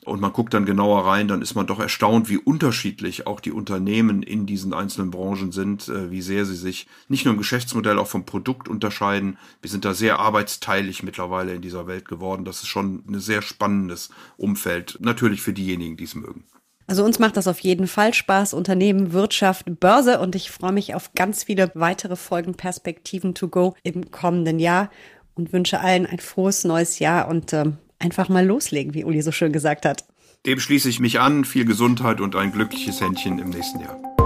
und 0.05 0.21
man 0.21 0.33
guckt 0.33 0.55
dann 0.55 0.65
genauer 0.65 1.07
rein, 1.07 1.29
dann 1.29 1.43
ist 1.43 1.55
man 1.55 1.67
doch 1.67 1.79
erstaunt, 1.79 2.31
wie 2.31 2.39
unterschiedlich 2.39 3.27
auch 3.27 3.41
die 3.41 3.53
Unternehmen 3.53 4.23
in 4.23 4.47
diesen 4.47 4.73
einzelnen 4.73 5.11
Branchen 5.11 5.53
sind, 5.53 5.89
äh, 5.89 6.11
wie 6.11 6.23
sehr 6.23 6.47
sie 6.47 6.57
sich 6.57 6.87
nicht 7.09 7.27
nur 7.27 7.35
im 7.35 7.39
Geschäftsmodell, 7.39 7.99
auch 7.99 8.09
vom 8.09 8.25
Produkt 8.25 8.69
unterscheiden. 8.69 9.37
Wir 9.61 9.71
sind 9.71 9.85
da 9.85 9.93
sehr 9.93 10.19
arbeitsteilig 10.19 11.03
mittlerweile 11.03 11.55
in 11.55 11.63
dieser 11.63 11.87
Welt 11.87 12.09
geworden. 12.09 12.47
Das 12.47 12.63
ist 12.63 12.69
schon 12.69 13.05
ein 13.07 13.21
sehr 13.21 13.43
spannendes 13.43 14.09
Umfeld, 14.39 14.97
natürlich 15.01 15.43
für 15.43 15.53
diejenigen, 15.53 15.99
die 15.99 16.05
es 16.05 16.15
mögen. 16.15 16.45
Also 16.89 17.05
uns 17.05 17.19
macht 17.19 17.37
das 17.37 17.47
auf 17.47 17.61
jeden 17.61 17.87
Fall 17.87 18.15
Spaß. 18.15 18.55
Unternehmen, 18.55 19.13
Wirtschaft, 19.13 19.67
Börse 19.79 20.21
und 20.21 20.35
ich 20.35 20.51
freue 20.51 20.73
mich 20.73 20.95
auf 20.95 21.13
ganz 21.13 21.45
viele 21.45 21.71
weitere 21.75 22.17
Folgen 22.17 22.55
Perspektiven 22.55 23.35
to 23.35 23.49
go 23.49 23.75
im 23.83 24.11
kommenden 24.11 24.59
Jahr 24.59 24.91
und 25.35 25.53
wünsche 25.53 25.81
allen 25.81 26.07
ein 26.07 26.19
frohes 26.19 26.65
neues 26.65 26.99
Jahr 26.99 27.29
und 27.29 27.53
äh, 27.53 27.67
einfach 27.99 28.31
mal 28.31 28.45
loslegen, 28.45 28.95
wie 28.95 29.05
Uli 29.05 29.21
so 29.21 29.33
schön 29.33 29.53
gesagt 29.53 29.85
hat. 29.85 30.07
Dem 30.47 30.61
schließe 30.61 30.89
ich 30.89 30.99
mich 30.99 31.21
an. 31.21 31.45
Viel 31.45 31.67
Gesundheit 31.67 32.23
und 32.23 32.35
ein 32.35 32.53
glückliches 32.53 33.03
Händchen 33.03 33.39
im 33.39 33.51
nächsten 33.51 33.81
Jahr. 33.81 34.18